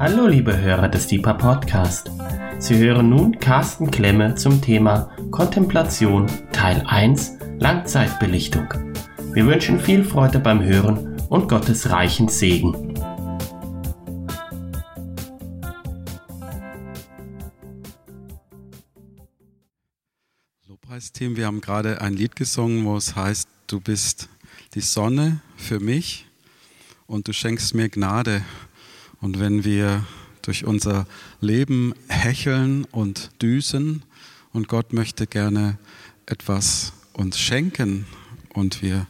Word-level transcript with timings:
Hallo 0.00 0.28
liebe 0.28 0.56
Hörer 0.56 0.88
des 0.88 1.08
Deeper 1.08 1.34
Podcast. 1.34 2.12
Sie 2.60 2.78
hören 2.78 3.08
nun 3.08 3.36
Carsten 3.40 3.90
Klemme 3.90 4.36
zum 4.36 4.62
Thema 4.62 5.10
Kontemplation 5.32 6.28
Teil 6.52 6.84
1 6.86 7.38
Langzeitbelichtung. 7.58 8.68
Wir 9.32 9.44
wünschen 9.46 9.80
viel 9.80 10.04
Freude 10.04 10.38
beim 10.38 10.62
Hören 10.62 11.20
und 11.28 11.48
Gottes 11.48 11.90
reichen 11.90 12.28
Segen. 12.28 12.94
Lobpreisteam, 20.68 21.36
wir 21.36 21.46
haben 21.46 21.60
gerade 21.60 22.00
ein 22.00 22.14
Lied 22.14 22.36
gesungen, 22.36 22.84
wo 22.84 22.96
es 22.96 23.16
heißt, 23.16 23.48
du 23.66 23.80
bist 23.80 24.28
die 24.74 24.80
Sonne 24.80 25.40
für 25.56 25.80
mich 25.80 26.26
und 27.08 27.26
du 27.26 27.32
schenkst 27.32 27.74
mir 27.74 27.88
Gnade. 27.88 28.42
Und 29.20 29.40
wenn 29.40 29.64
wir 29.64 30.04
durch 30.42 30.64
unser 30.64 31.06
Leben 31.40 31.94
hecheln 32.08 32.84
und 32.84 33.30
düsen 33.42 34.02
und 34.52 34.68
Gott 34.68 34.92
möchte 34.92 35.26
gerne 35.26 35.78
etwas 36.26 36.92
uns 37.12 37.38
schenken 37.38 38.06
und 38.54 38.82
wir 38.82 39.06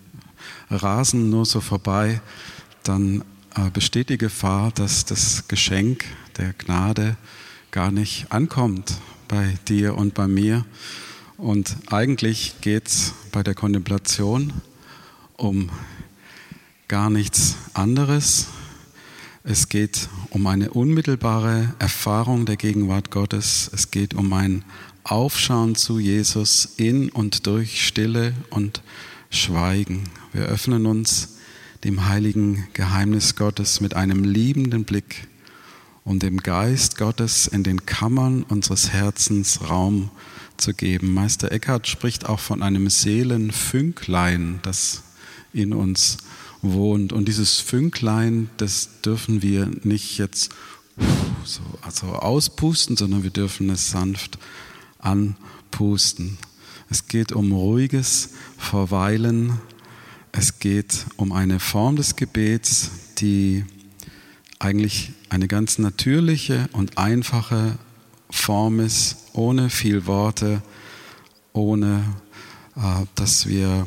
rasen 0.71 1.31
nur 1.31 1.45
so 1.47 1.61
vorbei, 1.61 2.21
dann 2.83 3.23
äh, 3.55 3.71
besteht 3.71 4.09
die 4.09 4.19
Gefahr, 4.19 4.73
dass 4.73 5.05
das 5.05 5.49
Geschenk 5.49 6.05
der 6.39 6.53
Gnade 6.55 7.17
gar 7.71 7.91
nicht 7.91 8.33
ankommt 8.33 8.99
bei 9.29 9.59
dir 9.69 9.97
und 9.97 10.15
bei 10.15 10.27
mir. 10.27 10.65
Und 11.37 11.77
eigentlich 11.91 12.55
geht 12.63 12.89
es 12.89 13.15
bei 13.31 13.43
der 13.43 13.55
Kontemplation 13.55 14.53
um 15.37 15.71
gar 16.89 17.11
nichts 17.11 17.57
anderes. 17.75 18.49
Es 19.45 19.69
geht 19.69 20.09
um 20.31 20.47
eine 20.47 20.71
unmittelbare 20.71 21.75
Erfahrung 21.79 22.45
der 22.45 22.57
Gegenwart 22.57 23.11
Gottes. 23.11 23.71
Es 23.73 23.91
geht 23.91 24.15
um 24.15 24.33
ein 24.33 24.65
Aufschauen 25.05 25.77
zu 25.77 26.01
Jesus 26.01 26.75
in 26.77 27.09
und 27.11 27.47
durch 27.47 27.87
Stille 27.87 28.35
und 28.51 28.83
Schweigen. 29.31 30.05
Wir 30.33 30.47
öffnen 30.47 30.87
uns 30.87 31.37
dem 31.85 32.09
heiligen 32.09 32.67
Geheimnis 32.73 33.37
Gottes 33.37 33.81
mit 33.81 33.95
einem 33.95 34.25
liebenden 34.25 34.85
Blick 34.85 35.29
und 36.05 36.25
dem 36.25 36.39
Geist 36.39 36.99
Gottes 36.99 37.47
in 37.47 37.63
den 37.63 37.87
Kammern 37.87 38.43
unseres 38.43 38.91
Herzens 38.91 39.71
Raum 39.71 40.11
zu 40.57 40.75
geben. 40.75 41.15
Meister 41.15 41.53
Eckhart 41.53 41.87
spricht 41.87 42.29
auch 42.29 42.41
von 42.41 42.63
einem 42.63 42.91
Seelenfünklein, 42.91 44.59
das 44.63 45.05
in 45.53 45.73
uns 45.73 46.19
wohnt. 46.63 47.13
Und 47.13 47.27
dieses 47.27 47.61
Fünklein, 47.61 48.51
das 48.57 49.01
dürfen 49.03 49.43
wir 49.43 49.71
nicht 49.83 50.19
jetzt 50.19 50.51
so 51.45 51.61
also 51.83 52.07
auspusten, 52.07 52.97
sondern 52.97 53.23
wir 53.23 53.31
dürfen 53.31 53.71
es 53.71 53.91
sanft 53.91 54.39
anpusten. 54.99 56.39
Es 56.91 57.07
geht 57.07 57.33
um 57.33 57.53
ruhiges 57.53 58.31
Verweilen. 58.57 59.61
Es 60.33 60.59
geht 60.59 61.07
um 61.17 61.33
eine 61.33 61.61
Form 61.61 61.97
des 61.97 62.17
Gebets, 62.17 62.91
die 63.19 63.65
eigentlich 64.59 65.13
eine 65.29 65.49
ganz 65.49 65.79
natürliche 65.79 66.69
und 66.73 66.99
einfache 66.99 67.79
Form 68.31 68.81
ist, 68.81 69.17
ohne 69.33 69.71
viel 69.71 70.07
Worte, 70.07 70.63
ohne 71.53 72.03
äh, 72.77 73.07
dass 73.15 73.47
wir 73.47 73.87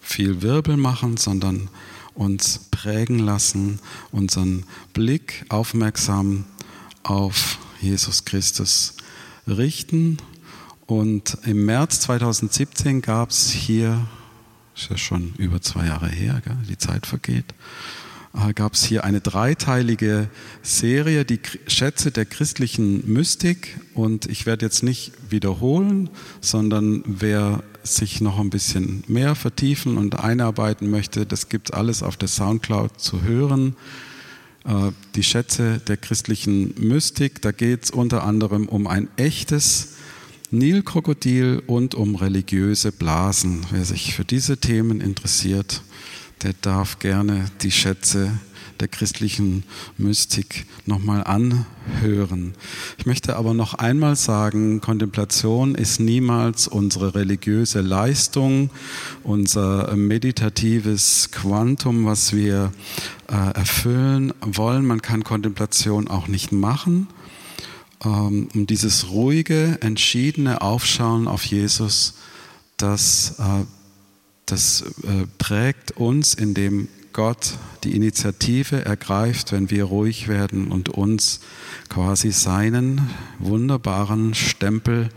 viel 0.00 0.42
Wirbel 0.42 0.76
machen, 0.76 1.16
sondern 1.16 1.68
uns 2.14 2.60
prägen 2.70 3.18
lassen, 3.18 3.78
unseren 4.10 4.64
Blick 4.92 5.44
aufmerksam 5.48 6.44
auf 7.02 7.58
Jesus 7.80 8.24
Christus 8.24 8.94
richten. 9.46 10.18
Und 10.86 11.38
im 11.44 11.64
März 11.64 12.00
2017 12.00 13.02
gab 13.02 13.30
es 13.30 13.50
hier, 13.50 14.06
ist 14.76 14.90
ja 14.90 14.98
schon 14.98 15.34
über 15.38 15.60
zwei 15.60 15.86
Jahre 15.86 16.08
her, 16.08 16.42
gell, 16.44 16.58
die 16.68 16.78
Zeit 16.78 17.06
vergeht, 17.06 17.46
äh, 18.34 18.52
gab 18.52 18.74
es 18.74 18.84
hier 18.84 19.04
eine 19.04 19.20
dreiteilige 19.20 20.28
Serie, 20.62 21.24
die 21.24 21.40
Schätze 21.66 22.10
der 22.10 22.24
christlichen 22.24 23.10
Mystik. 23.10 23.78
Und 23.94 24.26
ich 24.26 24.46
werde 24.46 24.66
jetzt 24.66 24.82
nicht 24.82 25.12
wiederholen, 25.30 26.10
sondern 26.40 27.02
wer 27.06 27.62
sich 27.84 28.20
noch 28.20 28.38
ein 28.38 28.50
bisschen 28.50 29.04
mehr 29.08 29.34
vertiefen 29.34 29.98
und 29.98 30.18
einarbeiten 30.18 30.90
möchte, 30.90 31.26
das 31.26 31.48
gibt 31.48 31.74
alles 31.74 32.02
auf 32.02 32.16
der 32.16 32.28
Soundcloud 32.28 33.00
zu 33.00 33.22
hören. 33.22 33.76
Äh, 34.64 34.92
die 35.14 35.22
Schätze 35.22 35.80
der 35.86 35.96
christlichen 35.96 36.74
Mystik, 36.78 37.42
da 37.42 37.52
geht 37.52 37.84
es 37.84 37.90
unter 37.90 38.24
anderem 38.24 38.68
um 38.68 38.86
ein 38.86 39.08
echtes 39.16 39.94
Nilkrokodil 40.50 41.62
und 41.66 41.94
um 41.94 42.14
religiöse 42.14 42.92
Blasen. 42.92 43.64
Wer 43.70 43.84
sich 43.84 44.14
für 44.14 44.24
diese 44.24 44.58
Themen 44.58 45.00
interessiert, 45.00 45.82
der 46.42 46.52
darf 46.60 46.98
gerne 46.98 47.46
die 47.62 47.70
Schätze 47.70 48.32
der 48.82 48.88
christlichen 48.88 49.62
Mystik 49.96 50.66
nochmal 50.86 51.22
anhören. 51.22 52.54
Ich 52.98 53.06
möchte 53.06 53.36
aber 53.36 53.54
noch 53.54 53.74
einmal 53.74 54.16
sagen, 54.16 54.80
Kontemplation 54.80 55.76
ist 55.76 56.00
niemals 56.00 56.66
unsere 56.66 57.14
religiöse 57.14 57.80
Leistung, 57.80 58.70
unser 59.22 59.94
meditatives 59.96 61.30
Quantum, 61.30 62.06
was 62.06 62.34
wir 62.34 62.72
äh, 63.28 63.34
erfüllen 63.54 64.34
wollen. 64.40 64.84
Man 64.84 65.00
kann 65.00 65.22
Kontemplation 65.22 66.08
auch 66.08 66.26
nicht 66.26 66.50
machen. 66.50 67.06
Ähm, 68.04 68.48
um 68.52 68.66
dieses 68.66 69.10
ruhige, 69.10 69.78
entschiedene 69.80 70.60
Aufschauen 70.60 71.28
auf 71.28 71.44
Jesus, 71.44 72.14
das 72.76 73.36
äh, 73.38 73.64
das 74.46 74.82
äh, 75.04 75.26
prägt 75.38 75.92
uns, 75.92 76.34
indem 76.34 76.88
Gott 77.12 77.58
die 77.84 77.94
Initiative 77.94 78.84
ergreift, 78.84 79.52
wenn 79.52 79.70
wir 79.70 79.84
ruhig 79.84 80.28
werden 80.28 80.70
und 80.70 80.88
uns 80.88 81.40
quasi 81.88 82.30
seinen 82.32 83.10
wunderbaren 83.38 84.34
Stempel 84.34 85.10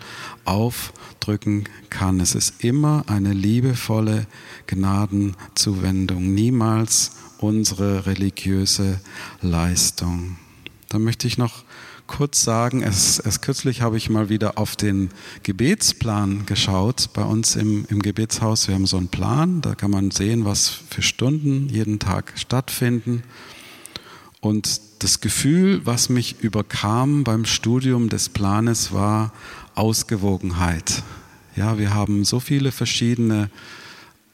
aufdrücken 0.44 1.66
kann. 1.90 2.20
Es 2.20 2.36
ist 2.36 2.64
immer 2.64 3.06
eine 3.08 3.34
liebevolle 3.34 4.28
Gnadenzuwendung, 4.68 6.34
niemals 6.34 7.12
unsere 7.38 8.06
religiöse 8.06 9.00
Leistung. 9.42 10.38
Da 10.90 11.00
möchte 11.00 11.28
ich 11.28 11.38
noch 11.38 11.64
kurz 12.08 12.44
sagen, 12.44 12.82
erst, 12.82 13.26
erst 13.26 13.42
kürzlich 13.42 13.82
habe 13.82 13.98
ich 13.98 14.10
mal 14.10 14.30
wieder 14.30 14.58
auf 14.58 14.76
den 14.76 15.10
Gebetsplan 15.44 16.46
geschaut 16.46 17.10
bei 17.14 17.24
uns 17.24 17.56
im, 17.56 17.86
im 17.90 18.02
Gebetshaus. 18.02 18.68
Wir 18.68 18.76
haben 18.76 18.86
so 18.86 18.98
einen 18.98 19.08
Plan, 19.08 19.62
da 19.62 19.76
kann 19.76 19.92
man 19.92 20.12
sehen, 20.12 20.46
was 20.46 20.70
für 20.70 21.02
Stunden 21.02 21.70
jeden 21.70 22.00
Tag 22.00 22.34
stattfinden. 22.36 23.24
Und 24.40 24.82
das 25.00 25.22
Gefühl, 25.22 25.82
was 25.86 26.10
mich 26.10 26.42
überkam 26.42 27.24
beim 27.24 27.46
Studium 27.46 28.10
des 28.10 28.30
Planes, 28.30 28.92
war 28.92 29.34
Ausgewogenheit. 29.74 31.04
Ja, 31.56 31.78
wir 31.78 31.94
haben 31.94 32.26
so 32.26 32.40
viele 32.40 32.72
verschiedene 32.72 33.50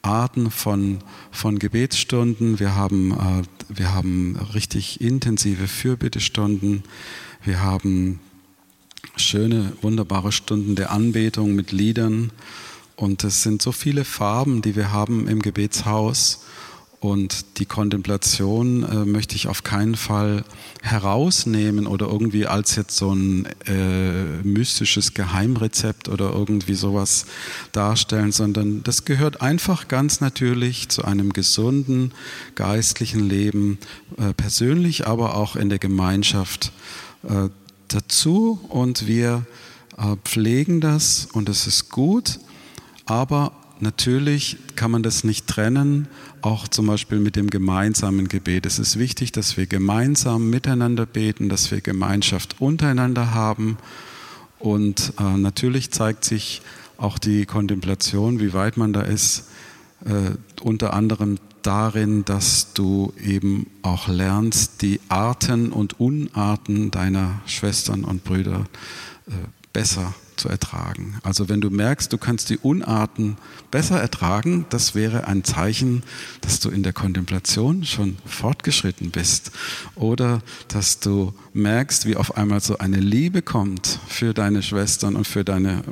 Arten 0.02 0.50
von, 0.50 0.98
von 1.30 1.58
Gebetsstunden. 1.58 2.58
Wir 2.58 2.74
haben, 2.74 3.12
äh, 3.12 3.42
wir 3.68 3.94
haben 3.94 4.36
richtig 4.54 5.00
intensive 5.00 5.68
Fürbittestunden. 5.68 6.82
Wir 7.44 7.60
haben 7.60 8.20
schöne, 9.16 9.72
wunderbare 9.82 10.30
Stunden 10.30 10.76
der 10.76 10.92
Anbetung 10.92 11.56
mit 11.56 11.72
Liedern. 11.72 12.30
Und 12.94 13.24
es 13.24 13.42
sind 13.42 13.62
so 13.62 13.72
viele 13.72 14.04
Farben, 14.04 14.62
die 14.62 14.76
wir 14.76 14.92
haben 14.92 15.26
im 15.26 15.42
Gebetshaus. 15.42 16.44
Und 17.00 17.58
die 17.58 17.66
Kontemplation 17.66 18.84
äh, 18.84 19.04
möchte 19.04 19.34
ich 19.34 19.48
auf 19.48 19.64
keinen 19.64 19.96
Fall 19.96 20.44
herausnehmen 20.82 21.88
oder 21.88 22.06
irgendwie 22.06 22.46
als 22.46 22.76
jetzt 22.76 22.96
so 22.96 23.12
ein 23.12 23.48
äh, 23.66 24.44
mystisches 24.44 25.12
Geheimrezept 25.12 26.08
oder 26.08 26.30
irgendwie 26.30 26.74
sowas 26.74 27.26
darstellen, 27.72 28.30
sondern 28.30 28.84
das 28.84 29.04
gehört 29.04 29.40
einfach 29.40 29.88
ganz 29.88 30.20
natürlich 30.20 30.90
zu 30.90 31.04
einem 31.04 31.32
gesunden 31.32 32.12
geistlichen 32.54 33.28
Leben, 33.28 33.78
äh, 34.16 34.32
persönlich, 34.32 35.04
aber 35.08 35.34
auch 35.34 35.56
in 35.56 35.70
der 35.70 35.80
Gemeinschaft 35.80 36.70
äh, 37.24 37.48
dazu 37.88 38.60
und 38.68 39.06
wir 39.06 39.44
äh, 39.96 40.16
pflegen 40.24 40.80
das 40.80 41.28
und 41.32 41.48
es 41.48 41.66
ist 41.66 41.90
gut, 41.90 42.40
aber 43.06 43.52
natürlich 43.80 44.56
kann 44.76 44.90
man 44.90 45.02
das 45.02 45.24
nicht 45.24 45.46
trennen, 45.46 46.08
auch 46.40 46.66
zum 46.68 46.86
Beispiel 46.86 47.18
mit 47.18 47.36
dem 47.36 47.50
gemeinsamen 47.50 48.28
Gebet. 48.28 48.66
Es 48.66 48.78
ist 48.78 48.98
wichtig, 48.98 49.32
dass 49.32 49.56
wir 49.56 49.66
gemeinsam 49.66 50.50
miteinander 50.50 51.06
beten, 51.06 51.48
dass 51.48 51.70
wir 51.70 51.80
Gemeinschaft 51.80 52.60
untereinander 52.60 53.34
haben 53.34 53.76
und 54.58 55.12
äh, 55.18 55.36
natürlich 55.36 55.90
zeigt 55.90 56.24
sich 56.24 56.62
auch 56.96 57.18
die 57.18 57.46
Kontemplation, 57.46 58.38
wie 58.38 58.52
weit 58.52 58.76
man 58.76 58.92
da 58.92 59.02
ist, 59.02 59.48
äh, 60.04 60.36
unter 60.62 60.92
anderem 60.94 61.38
darin, 61.62 62.24
dass 62.24 62.72
du 62.74 63.12
eben 63.22 63.66
auch 63.82 64.08
lernst, 64.08 64.82
die 64.82 65.00
Arten 65.08 65.72
und 65.72 66.00
Unarten 66.00 66.90
deiner 66.90 67.40
Schwestern 67.46 68.04
und 68.04 68.24
Brüder 68.24 68.66
äh, 69.26 69.32
besser 69.72 70.14
zu 70.36 70.48
ertragen. 70.48 71.18
Also 71.22 71.48
wenn 71.48 71.60
du 71.60 71.70
merkst, 71.70 72.12
du 72.12 72.18
kannst 72.18 72.50
die 72.50 72.58
Unarten 72.58 73.36
besser 73.70 74.00
ertragen, 74.00 74.66
das 74.70 74.94
wäre 74.94 75.26
ein 75.26 75.44
Zeichen, 75.44 76.02
dass 76.40 76.60
du 76.60 76.70
in 76.70 76.82
der 76.82 76.92
Kontemplation 76.92 77.84
schon 77.84 78.16
fortgeschritten 78.24 79.10
bist. 79.10 79.52
Oder 79.94 80.42
dass 80.68 81.00
du 81.00 81.34
merkst, 81.52 82.06
wie 82.06 82.16
auf 82.16 82.36
einmal 82.36 82.60
so 82.60 82.78
eine 82.78 83.00
Liebe 83.00 83.42
kommt 83.42 83.98
für 84.08 84.34
deine 84.34 84.62
Schwestern 84.62 85.16
und 85.16 85.26
für 85.26 85.44
deine 85.44 85.82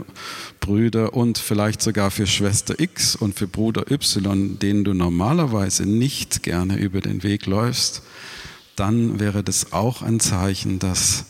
Brüder 0.60 1.14
und 1.14 1.38
vielleicht 1.38 1.82
sogar 1.82 2.10
für 2.10 2.26
Schwester 2.26 2.78
X 2.78 3.16
und 3.16 3.38
für 3.38 3.46
Bruder 3.46 3.90
Y, 3.90 4.58
denen 4.58 4.84
du 4.84 4.94
normalerweise 4.94 5.84
nicht 5.86 6.42
gerne 6.42 6.78
über 6.78 7.00
den 7.00 7.22
Weg 7.22 7.46
läufst, 7.46 8.02
dann 8.76 9.20
wäre 9.20 9.42
das 9.42 9.72
auch 9.72 10.02
ein 10.02 10.20
Zeichen, 10.20 10.78
dass 10.78 11.26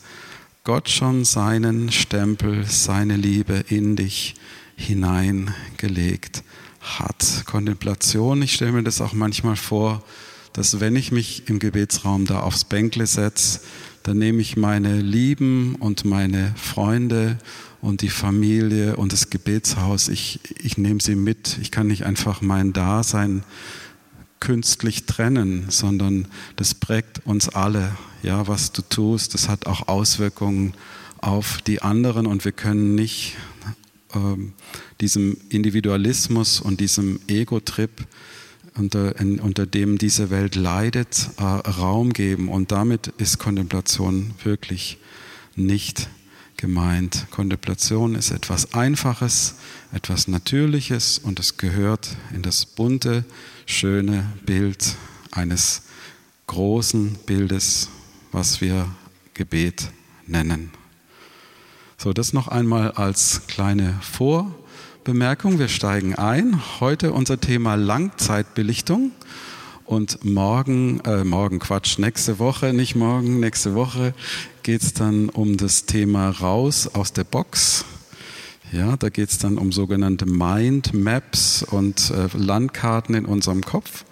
Gott 0.72 0.88
schon 0.88 1.24
seinen 1.24 1.90
Stempel, 1.90 2.64
seine 2.64 3.16
Liebe 3.16 3.64
in 3.70 3.96
dich 3.96 4.36
hineingelegt 4.76 6.44
hat. 6.80 7.42
Kontemplation, 7.44 8.40
ich 8.40 8.52
stelle 8.52 8.70
mir 8.70 8.84
das 8.84 9.00
auch 9.00 9.12
manchmal 9.12 9.56
vor, 9.56 10.04
dass 10.52 10.78
wenn 10.78 10.94
ich 10.94 11.10
mich 11.10 11.48
im 11.48 11.58
Gebetsraum 11.58 12.24
da 12.24 12.42
aufs 12.42 12.62
Bänkle 12.62 13.08
setze, 13.08 13.62
dann 14.04 14.18
nehme 14.18 14.40
ich 14.40 14.56
meine 14.56 15.00
Lieben 15.00 15.74
und 15.74 16.04
meine 16.04 16.54
Freunde 16.54 17.38
und 17.80 18.02
die 18.02 18.08
Familie 18.08 18.94
und 18.94 19.12
das 19.12 19.28
Gebetshaus, 19.28 20.06
ich, 20.06 20.38
ich 20.62 20.78
nehme 20.78 21.00
sie 21.00 21.16
mit. 21.16 21.58
Ich 21.60 21.72
kann 21.72 21.88
nicht 21.88 22.06
einfach 22.06 22.42
mein 22.42 22.72
Dasein 22.72 23.42
künstlich 24.40 25.04
trennen, 25.04 25.66
sondern 25.68 26.26
das 26.56 26.74
prägt 26.74 27.24
uns 27.26 27.48
alle. 27.48 27.96
Ja, 28.22 28.48
was 28.48 28.72
du 28.72 28.82
tust, 28.82 29.34
das 29.34 29.48
hat 29.48 29.66
auch 29.66 29.88
Auswirkungen 29.88 30.74
auf 31.18 31.60
die 31.62 31.82
anderen 31.82 32.26
und 32.26 32.44
wir 32.44 32.52
können 32.52 32.94
nicht 32.94 33.36
ähm, 34.14 34.52
diesem 35.00 35.36
Individualismus 35.48 36.60
und 36.60 36.80
diesem 36.80 37.20
Ego-Trip, 37.28 37.90
unter, 38.76 39.14
unter 39.20 39.66
dem 39.66 39.98
diese 39.98 40.30
Welt 40.30 40.54
leidet, 40.54 41.30
äh, 41.38 41.42
Raum 41.42 42.12
geben. 42.12 42.48
Und 42.48 42.72
damit 42.72 43.08
ist 43.18 43.38
Kontemplation 43.38 44.32
wirklich 44.42 44.98
nicht 45.56 46.08
gemeint. 46.56 47.26
Kontemplation 47.30 48.14
ist 48.14 48.30
etwas 48.30 48.74
Einfaches, 48.74 49.56
etwas 49.92 50.28
Natürliches 50.28 51.18
und 51.18 51.40
es 51.40 51.56
gehört 51.56 52.16
in 52.34 52.42
das 52.42 52.66
bunte, 52.66 53.24
schöne 53.66 54.26
Bild 54.46 54.96
eines 55.30 55.82
großen 56.46 57.18
Bildes, 57.26 57.88
was 58.32 58.60
wir 58.60 58.86
Gebet 59.34 59.90
nennen. 60.26 60.70
So, 61.96 62.12
das 62.12 62.32
noch 62.32 62.48
einmal 62.48 62.92
als 62.92 63.42
kleine 63.46 63.98
Vorbemerkung. 64.00 65.58
Wir 65.58 65.68
steigen 65.68 66.14
ein. 66.14 66.60
Heute 66.80 67.12
unser 67.12 67.40
Thema 67.40 67.74
Langzeitbelichtung. 67.74 69.12
Und 69.84 70.24
morgen, 70.24 71.00
äh, 71.00 71.24
morgen 71.24 71.58
Quatsch, 71.58 71.98
nächste 71.98 72.38
Woche, 72.38 72.72
nicht 72.72 72.94
morgen, 72.94 73.40
nächste 73.40 73.74
Woche 73.74 74.14
geht 74.62 74.82
es 74.82 74.94
dann 74.94 75.28
um 75.28 75.56
das 75.56 75.84
Thema 75.84 76.30
raus 76.30 76.86
aus 76.86 77.12
der 77.12 77.24
Box. 77.24 77.84
Ja, 78.72 78.96
da 78.96 79.08
geht 79.08 79.30
es 79.30 79.38
dann 79.38 79.58
um 79.58 79.72
sogenannte 79.72 80.26
Mind 80.26 80.94
Maps 80.94 81.64
und 81.64 82.12
äh, 82.12 82.28
Landkarten 82.36 83.16
in 83.16 83.24
unserem 83.24 83.62
Kopf 83.62 84.04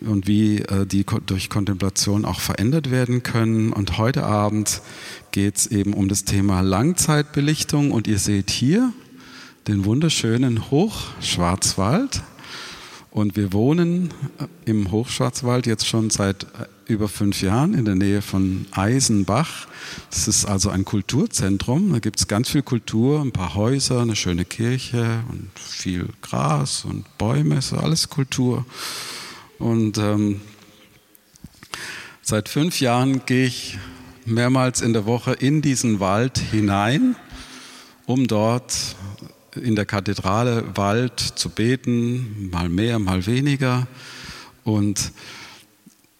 und 0.00 0.26
wie 0.26 0.58
äh, 0.58 0.86
die 0.86 1.06
durch 1.24 1.48
Kontemplation 1.48 2.26
auch 2.26 2.40
verändert 2.40 2.90
werden 2.90 3.22
können. 3.22 3.72
Und 3.72 3.96
heute 3.96 4.24
Abend 4.24 4.82
geht 5.30 5.56
es 5.56 5.66
eben 5.66 5.94
um 5.94 6.08
das 6.08 6.24
Thema 6.24 6.60
Langzeitbelichtung. 6.60 7.90
Und 7.90 8.06
ihr 8.06 8.18
seht 8.18 8.50
hier 8.50 8.92
den 9.66 9.86
wunderschönen 9.86 10.70
Hochschwarzwald. 10.70 12.22
Und 13.10 13.36
wir 13.36 13.54
wohnen 13.54 14.12
äh, 14.38 14.70
im 14.70 14.90
Hochschwarzwald 14.90 15.66
jetzt 15.66 15.86
schon 15.86 16.10
seit 16.10 16.44
äh, 16.44 16.66
über 16.86 17.08
fünf 17.08 17.40
Jahren 17.42 17.74
in 17.74 17.84
der 17.84 17.94
Nähe 17.94 18.22
von 18.22 18.66
Eisenbach. 18.72 19.66
Das 20.10 20.28
ist 20.28 20.44
also 20.44 20.70
ein 20.70 20.84
Kulturzentrum. 20.84 21.92
Da 21.92 21.98
gibt 21.98 22.20
es 22.20 22.28
ganz 22.28 22.50
viel 22.50 22.62
Kultur, 22.62 23.20
ein 23.20 23.32
paar 23.32 23.54
Häuser, 23.54 24.02
eine 24.02 24.16
schöne 24.16 24.44
Kirche 24.44 25.22
und 25.30 25.50
viel 25.58 26.08
Gras 26.22 26.84
und 26.84 27.04
Bäume. 27.18 27.56
ist 27.56 27.72
alles 27.72 28.10
Kultur. 28.10 28.66
Und 29.58 29.98
ähm, 29.98 30.40
seit 32.22 32.48
fünf 32.48 32.80
Jahren 32.80 33.24
gehe 33.26 33.46
ich 33.46 33.78
mehrmals 34.26 34.80
in 34.80 34.92
der 34.92 35.06
Woche 35.06 35.32
in 35.32 35.62
diesen 35.62 36.00
Wald 36.00 36.38
hinein, 36.38 37.16
um 38.06 38.26
dort 38.26 38.96
in 39.54 39.76
der 39.76 39.86
Kathedrale 39.86 40.76
Wald 40.76 41.20
zu 41.20 41.48
beten, 41.48 42.50
mal 42.50 42.68
mehr, 42.68 42.98
mal 42.98 43.26
weniger. 43.26 43.86
Und 44.64 45.12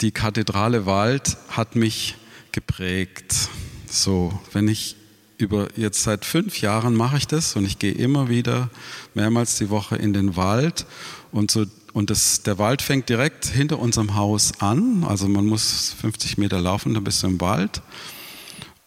die 0.04 0.12
Kathedrale 0.12 0.84
Wald 0.84 1.38
hat 1.48 1.76
mich 1.76 2.16
geprägt. 2.52 3.48
So, 3.88 4.38
wenn 4.52 4.68
ich 4.68 4.96
über 5.38 5.68
jetzt 5.76 6.02
seit 6.02 6.26
fünf 6.26 6.60
Jahren 6.60 6.94
mache 6.94 7.16
ich 7.16 7.26
das 7.26 7.56
und 7.56 7.64
ich 7.64 7.78
gehe 7.78 7.92
immer 7.92 8.28
wieder 8.28 8.68
mehrmals 9.14 9.56
die 9.56 9.70
Woche 9.70 9.96
in 9.96 10.12
den 10.12 10.36
Wald 10.36 10.84
und 11.32 11.50
so 11.50 11.64
und 11.94 12.10
das, 12.10 12.42
der 12.42 12.58
Wald 12.58 12.82
fängt 12.82 13.08
direkt 13.08 13.46
hinter 13.46 13.78
unserem 13.78 14.14
Haus 14.14 14.60
an. 14.60 15.04
Also 15.04 15.26
man 15.26 15.46
muss 15.46 15.94
50 15.98 16.36
Meter 16.36 16.60
laufen, 16.60 16.92
dann 16.92 17.04
bist 17.04 17.22
du 17.22 17.28
im 17.28 17.40
Wald. 17.40 17.80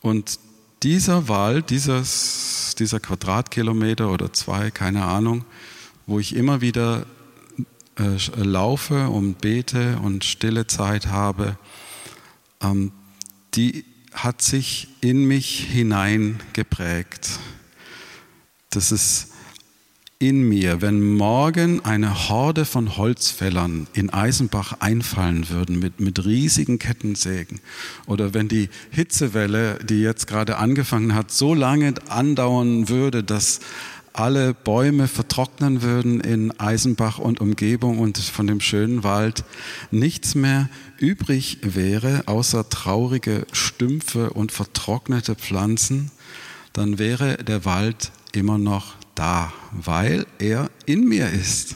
Und 0.01 0.37
dieser 0.83 1.27
Wald, 1.29 1.71
dieses, 1.71 2.75
dieser 2.77 2.99
Quadratkilometer 2.99 4.11
oder 4.11 4.33
zwei, 4.33 4.69
keine 4.69 5.05
Ahnung, 5.05 5.45
wo 6.05 6.19
ich 6.19 6.35
immer 6.35 6.61
wieder 6.61 7.07
äh, 7.99 8.17
laufe 8.41 9.09
und 9.09 9.41
bete 9.41 9.99
und 9.99 10.23
stille 10.23 10.67
Zeit 10.67 11.07
habe, 11.07 11.57
ähm, 12.61 12.91
die 13.55 13.85
hat 14.13 14.41
sich 14.41 14.87
in 15.01 15.25
mich 15.25 15.67
hineingeprägt. 15.71 17.39
Das 18.69 18.91
ist 18.91 19.33
in 20.19 20.49
mir, 20.49 20.81
wenn 20.81 21.15
morgen 21.15 21.85
eine 21.85 22.29
Horde 22.29 22.65
von 22.65 22.97
Holzfällern 22.97 23.85
in 23.93 24.09
Eisenbach 24.09 24.73
einfallen 24.79 25.49
würden 25.49 25.77
mit, 25.77 25.99
mit 25.99 26.25
riesigen 26.25 26.79
Kettensägen 26.79 27.59
oder 28.07 28.33
wenn 28.33 28.47
die 28.47 28.69
Hitzewelle, 28.89 29.77
die 29.83 30.01
jetzt 30.01 30.25
gerade 30.25 30.57
angefangen 30.57 31.13
hat, 31.13 31.29
so 31.29 31.53
lange 31.53 31.93
andauern 32.09 32.89
würde, 32.89 33.23
dass 33.23 33.59
alle 34.17 34.55
Bäume 34.55 35.07
vertrocknen 35.07 35.83
würden 35.83 36.19
in 36.21 36.59
Eisenbach 36.59 37.19
und 37.19 37.39
Umgebung 37.39 37.99
und 37.99 38.17
von 38.17 38.47
dem 38.47 38.59
schönen 38.59 39.03
Wald 39.03 39.43
nichts 39.91 40.33
mehr 40.33 40.69
übrig 40.97 41.59
wäre, 41.61 42.23
außer 42.25 42.67
traurige 42.69 43.45
Stümpfe 43.51 44.31
und 44.31 44.51
vertrocknete 44.51 45.35
Pflanzen, 45.35 46.11
dann 46.73 46.97
wäre 46.97 47.37
der 47.37 47.63
Wald 47.65 48.11
immer 48.31 48.57
noch 48.57 48.95
da, 49.13 49.53
weil 49.71 50.25
er 50.39 50.71
in 50.85 51.07
mir 51.07 51.29
ist, 51.29 51.75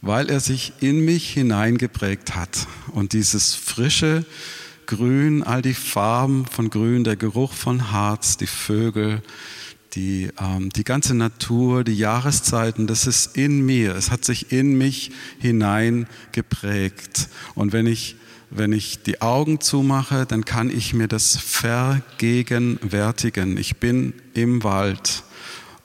weil 0.00 0.30
er 0.30 0.40
sich 0.40 0.74
in 0.80 1.04
mich 1.04 1.30
hineingeprägt 1.32 2.36
hat. 2.36 2.68
Und 2.92 3.12
dieses 3.12 3.54
frische 3.56 4.24
Grün, 4.86 5.42
all 5.42 5.62
die 5.62 5.74
Farben 5.74 6.46
von 6.46 6.70
Grün, 6.70 7.02
der 7.02 7.16
Geruch 7.16 7.52
von 7.52 7.90
Harz, 7.90 8.36
die 8.36 8.46
Vögel, 8.46 9.22
die, 9.94 10.30
ähm, 10.40 10.70
die 10.70 10.84
ganze 10.84 11.14
Natur, 11.14 11.84
die 11.84 11.96
Jahreszeiten, 11.96 12.86
das 12.86 13.06
ist 13.06 13.36
in 13.36 13.64
mir. 13.64 13.94
Es 13.94 14.10
hat 14.10 14.24
sich 14.24 14.52
in 14.52 14.76
mich 14.76 15.12
hineingeprägt. 15.38 17.28
Und 17.54 17.72
wenn 17.72 17.86
ich 17.86 18.16
wenn 18.56 18.72
ich 18.72 19.02
die 19.02 19.20
Augen 19.20 19.60
zumache, 19.60 20.26
dann 20.26 20.44
kann 20.44 20.70
ich 20.70 20.94
mir 20.94 21.08
das 21.08 21.36
vergegenwärtigen. 21.36 23.56
Ich 23.56 23.78
bin 23.78 24.14
im 24.32 24.62
Wald 24.62 25.24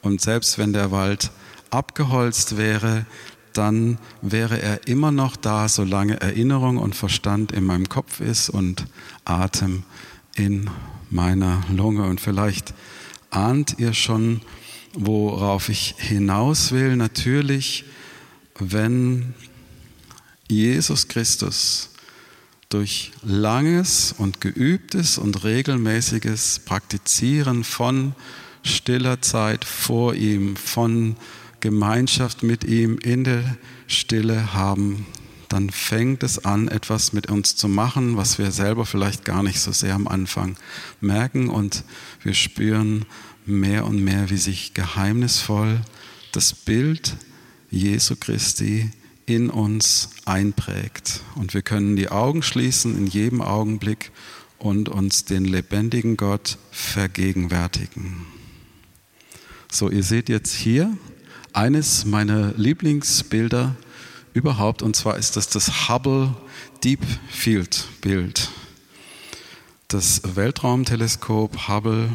und 0.01 0.21
selbst 0.21 0.59
wenn 0.59 0.73
der 0.73 0.91
Wald 0.91 1.31
abgeholzt 1.71 2.57
wäre, 2.57 3.07
dann 3.53 3.97
wäre 4.21 4.61
er 4.61 4.87
immer 4.87 5.11
noch 5.11 5.35
da, 5.35 5.67
solange 5.67 6.21
Erinnerung 6.21 6.77
und 6.77 6.95
Verstand 6.95 7.51
in 7.51 7.63
meinem 7.63 7.89
Kopf 7.89 8.21
ist 8.21 8.49
und 8.49 8.85
Atem 9.25 9.81
in 10.35 10.69
meiner 11.09 11.63
Lunge. 11.69 12.03
Und 12.03 12.21
vielleicht 12.21 12.75
ahnt 13.29 13.75
ihr 13.77 13.93
schon, 13.93 14.41
worauf 14.93 15.69
ich 15.69 15.95
hinaus 15.97 16.71
will. 16.71 16.95
Natürlich, 16.95 17.85
wenn 18.57 19.33
Jesus 20.47 21.07
Christus 21.07 21.89
durch 22.69 23.11
langes 23.23 24.13
und 24.17 24.41
geübtes 24.41 25.17
und 25.17 25.43
regelmäßiges 25.43 26.59
Praktizieren 26.65 27.63
von 27.63 28.13
stiller 28.63 29.21
Zeit 29.21 29.65
vor 29.65 30.13
ihm, 30.13 30.55
von 30.55 31.15
Gemeinschaft 31.59 32.43
mit 32.43 32.63
ihm 32.63 32.97
in 32.99 33.23
der 33.23 33.57
Stille 33.87 34.53
haben 34.53 35.05
dann 35.49 35.69
fängt 35.69 36.23
es 36.23 36.45
an, 36.45 36.67
etwas 36.67 37.11
mit 37.11 37.29
uns 37.29 37.55
zu 37.55 37.67
machen, 37.67 38.17
was 38.17 38.37
wir 38.37 38.51
selber 38.51 38.85
vielleicht 38.85 39.25
gar 39.25 39.43
nicht 39.43 39.59
so 39.59 39.71
sehr 39.71 39.95
am 39.95 40.07
Anfang 40.07 40.55
merken 41.01 41.49
und 41.49 41.83
wir 42.23 42.33
spüren 42.33 43.05
mehr 43.45 43.85
und 43.85 44.03
mehr, 44.03 44.29
wie 44.29 44.37
sich 44.37 44.73
geheimnisvoll 44.73 45.81
das 46.31 46.53
Bild 46.53 47.17
Jesu 47.71 48.15
Christi 48.15 48.91
in 49.25 49.49
uns 49.49 50.09
einprägt. 50.25 51.21
Und 51.35 51.53
wir 51.53 51.61
können 51.61 51.95
die 51.95 52.09
Augen 52.09 52.41
schließen 52.41 52.97
in 52.97 53.07
jedem 53.07 53.41
Augenblick 53.41 54.11
und 54.57 54.89
uns 54.89 55.25
den 55.25 55.45
lebendigen 55.45 56.17
Gott 56.17 56.57
vergegenwärtigen. 56.71 58.25
So, 59.71 59.89
ihr 59.89 60.03
seht 60.03 60.29
jetzt 60.29 60.53
hier 60.53 60.97
eines 61.53 62.05
meiner 62.05 62.53
Lieblingsbilder 62.57 63.75
überhaupt, 64.39 64.81
und 64.81 64.95
zwar 64.95 65.17
ist 65.17 65.35
das 65.35 65.49
das 65.49 65.89
Hubble 65.89 66.33
Deep 66.81 67.05
Field 67.29 67.85
Bild. 67.99 68.49
Das 69.89 70.21
Weltraumteleskop 70.35 71.67
Hubble 71.67 72.09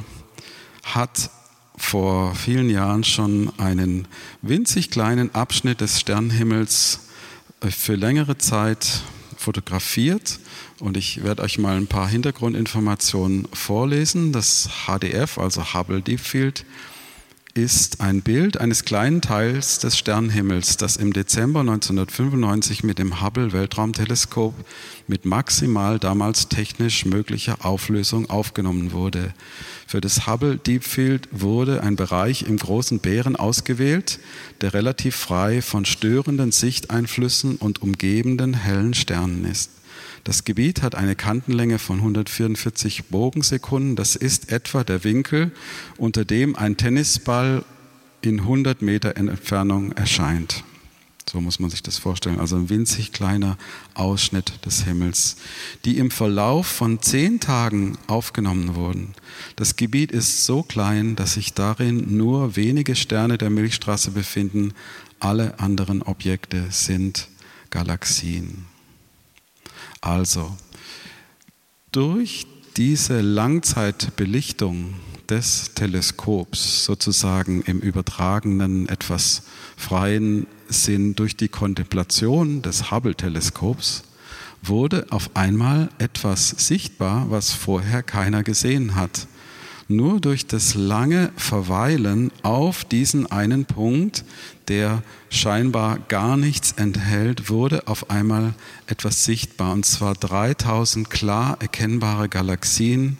hat 0.84 1.30
vor 1.76 2.34
vielen 2.34 2.70
Jahren 2.70 3.04
schon 3.04 3.52
einen 3.58 4.08
winzig 4.40 4.90
kleinen 4.90 5.34
Abschnitt 5.34 5.82
des 5.82 6.00
Sternenhimmels 6.00 7.00
äh, 7.60 7.70
für 7.70 7.94
längere 7.94 8.38
Zeit 8.38 9.02
fotografiert 9.36 10.38
und 10.80 10.96
ich 10.96 11.24
werde 11.24 11.42
euch 11.42 11.58
mal 11.58 11.76
ein 11.76 11.88
paar 11.88 12.08
Hintergrundinformationen 12.08 13.48
vorlesen. 13.52 14.32
Das 14.32 14.70
HDF, 14.86 15.36
also 15.36 15.74
Hubble 15.74 16.00
Deep 16.00 16.20
Field, 16.20 16.64
ist 17.54 18.00
ein 18.00 18.20
Bild 18.22 18.60
eines 18.60 18.84
kleinen 18.84 19.20
Teils 19.20 19.78
des 19.78 19.96
Sternenhimmels, 19.96 20.76
das 20.76 20.96
im 20.96 21.12
Dezember 21.12 21.60
1995 21.60 22.82
mit 22.82 22.98
dem 22.98 23.22
Hubble 23.22 23.52
Weltraumteleskop 23.52 24.54
mit 25.06 25.24
maximal 25.24 26.00
damals 26.00 26.48
technisch 26.48 27.06
möglicher 27.06 27.64
Auflösung 27.64 28.28
aufgenommen 28.28 28.90
wurde. 28.90 29.32
Für 29.86 30.00
das 30.00 30.26
Hubble 30.26 30.56
Deep 30.56 30.82
Field 30.82 31.28
wurde 31.30 31.84
ein 31.84 31.94
Bereich 31.94 32.42
im 32.42 32.56
großen 32.56 32.98
Bären 32.98 33.36
ausgewählt, 33.36 34.18
der 34.60 34.74
relativ 34.74 35.14
frei 35.14 35.62
von 35.62 35.84
störenden 35.84 36.50
Sichteinflüssen 36.50 37.54
und 37.56 37.82
umgebenden 37.82 38.54
hellen 38.54 38.94
Sternen 38.94 39.44
ist. 39.44 39.70
Das 40.24 40.44
Gebiet 40.44 40.80
hat 40.80 40.94
eine 40.94 41.14
Kantenlänge 41.14 41.78
von 41.78 41.98
144 41.98 43.04
Bogensekunden. 43.04 43.94
Das 43.94 44.16
ist 44.16 44.50
etwa 44.50 44.82
der 44.82 45.04
Winkel, 45.04 45.52
unter 45.98 46.24
dem 46.24 46.56
ein 46.56 46.78
Tennisball 46.78 47.62
in 48.22 48.40
100 48.40 48.80
Meter 48.80 49.18
Entfernung 49.18 49.92
erscheint. 49.92 50.64
So 51.30 51.42
muss 51.42 51.58
man 51.58 51.68
sich 51.68 51.82
das 51.82 51.98
vorstellen. 51.98 52.40
Also 52.40 52.56
ein 52.56 52.70
winzig 52.70 53.12
kleiner 53.12 53.58
Ausschnitt 53.92 54.64
des 54.64 54.84
Himmels, 54.84 55.36
die 55.84 55.98
im 55.98 56.10
Verlauf 56.10 56.66
von 56.66 57.02
zehn 57.02 57.40
Tagen 57.40 57.98
aufgenommen 58.06 58.76
wurden. 58.76 59.14
Das 59.56 59.76
Gebiet 59.76 60.10
ist 60.10 60.46
so 60.46 60.62
klein, 60.62 61.16
dass 61.16 61.34
sich 61.34 61.52
darin 61.52 62.16
nur 62.16 62.56
wenige 62.56 62.96
Sterne 62.96 63.36
der 63.36 63.50
Milchstraße 63.50 64.10
befinden. 64.12 64.72
Alle 65.20 65.58
anderen 65.58 66.02
Objekte 66.02 66.66
sind 66.70 67.28
Galaxien. 67.68 68.73
Also, 70.04 70.54
durch 71.90 72.46
diese 72.76 73.22
Langzeitbelichtung 73.22 74.92
des 75.30 75.72
Teleskops, 75.74 76.84
sozusagen 76.84 77.62
im 77.62 77.80
übertragenen, 77.80 78.86
etwas 78.90 79.44
freien 79.78 80.46
Sinn, 80.68 81.14
durch 81.14 81.38
die 81.38 81.48
Kontemplation 81.48 82.60
des 82.60 82.90
Hubble-Teleskops, 82.90 84.02
wurde 84.62 85.06
auf 85.08 85.30
einmal 85.32 85.88
etwas 85.96 86.50
sichtbar, 86.50 87.30
was 87.30 87.52
vorher 87.52 88.02
keiner 88.02 88.42
gesehen 88.42 88.96
hat. 88.96 89.26
Nur 89.86 90.20
durch 90.20 90.46
das 90.46 90.74
lange 90.74 91.30
Verweilen 91.36 92.32
auf 92.42 92.84
diesen 92.84 93.30
einen 93.30 93.66
Punkt, 93.66 94.24
der 94.68 95.02
scheinbar 95.28 95.98
gar 96.08 96.38
nichts 96.38 96.72
enthält, 96.72 97.50
wurde 97.50 97.86
auf 97.86 98.08
einmal 98.08 98.54
etwas 98.86 99.24
sichtbar, 99.24 99.72
und 99.72 99.84
zwar 99.84 100.14
3000 100.14 101.10
klar 101.10 101.58
erkennbare 101.60 102.30
Galaxien, 102.30 103.18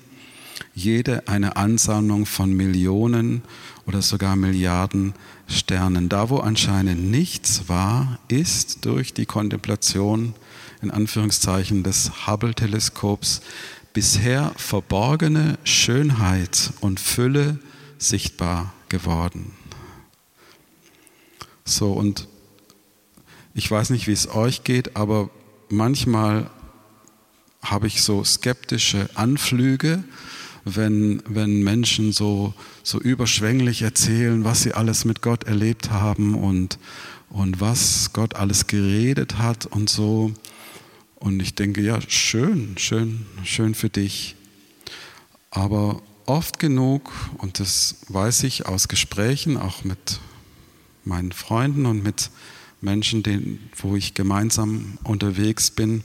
jede 0.74 1.28
eine 1.28 1.56
Ansammlung 1.56 2.24
von 2.24 2.52
Millionen 2.52 3.42
oder 3.86 4.00
sogar 4.00 4.34
Milliarden 4.34 5.12
Sternen. 5.46 6.08
Da, 6.08 6.30
wo 6.30 6.38
anscheinend 6.38 7.10
nichts 7.10 7.68
war, 7.68 8.18
ist 8.28 8.86
durch 8.86 9.12
die 9.12 9.26
Kontemplation 9.26 10.34
in 10.82 10.90
Anführungszeichen 10.90 11.82
des 11.82 12.26
Hubble-Teleskops 12.26 13.40
bisher 13.94 14.52
verborgene 14.56 15.56
Schönheit 15.64 16.74
und 16.80 17.00
Fülle 17.00 17.58
sichtbar 17.96 18.74
geworden. 18.90 19.52
So, 21.64 21.92
und 21.92 22.28
ich 23.54 23.70
weiß 23.70 23.90
nicht, 23.90 24.06
wie 24.06 24.12
es 24.12 24.28
euch 24.28 24.64
geht, 24.64 24.96
aber 24.96 25.30
manchmal 25.70 26.50
habe 27.62 27.86
ich 27.86 28.02
so 28.02 28.22
skeptische 28.24 29.08
Anflüge, 29.14 30.04
wenn, 30.64 31.22
wenn 31.26 31.62
Menschen 31.62 32.12
so, 32.12 32.52
so 32.82 33.00
überschwänglich 33.00 33.82
erzählen, 33.82 34.44
was 34.44 34.62
sie 34.62 34.74
alles 34.74 35.04
mit 35.04 35.22
Gott 35.22 35.44
erlebt 35.44 35.90
haben 35.90 36.34
und, 36.34 36.78
und 37.30 37.60
was 37.60 38.12
Gott 38.12 38.34
alles 38.34 38.66
geredet 38.66 39.38
hat 39.38 39.66
und 39.66 39.88
so. 39.88 40.32
Und 41.16 41.40
ich 41.40 41.54
denke, 41.54 41.80
ja, 41.80 42.00
schön, 42.08 42.76
schön, 42.78 43.26
schön 43.44 43.74
für 43.74 43.88
dich. 43.88 44.36
Aber 45.50 46.02
oft 46.26 46.58
genug, 46.58 47.12
und 47.38 47.60
das 47.60 47.96
weiß 48.08 48.44
ich 48.44 48.66
aus 48.66 48.88
Gesprächen, 48.88 49.56
auch 49.56 49.84
mit 49.84 50.20
meinen 51.04 51.32
Freunden 51.32 51.86
und 51.86 52.02
mit 52.02 52.30
Menschen, 52.80 53.22
denen, 53.22 53.70
wo 53.76 53.96
ich 53.96 54.14
gemeinsam 54.14 54.98
unterwegs 55.04 55.70
bin, 55.70 56.02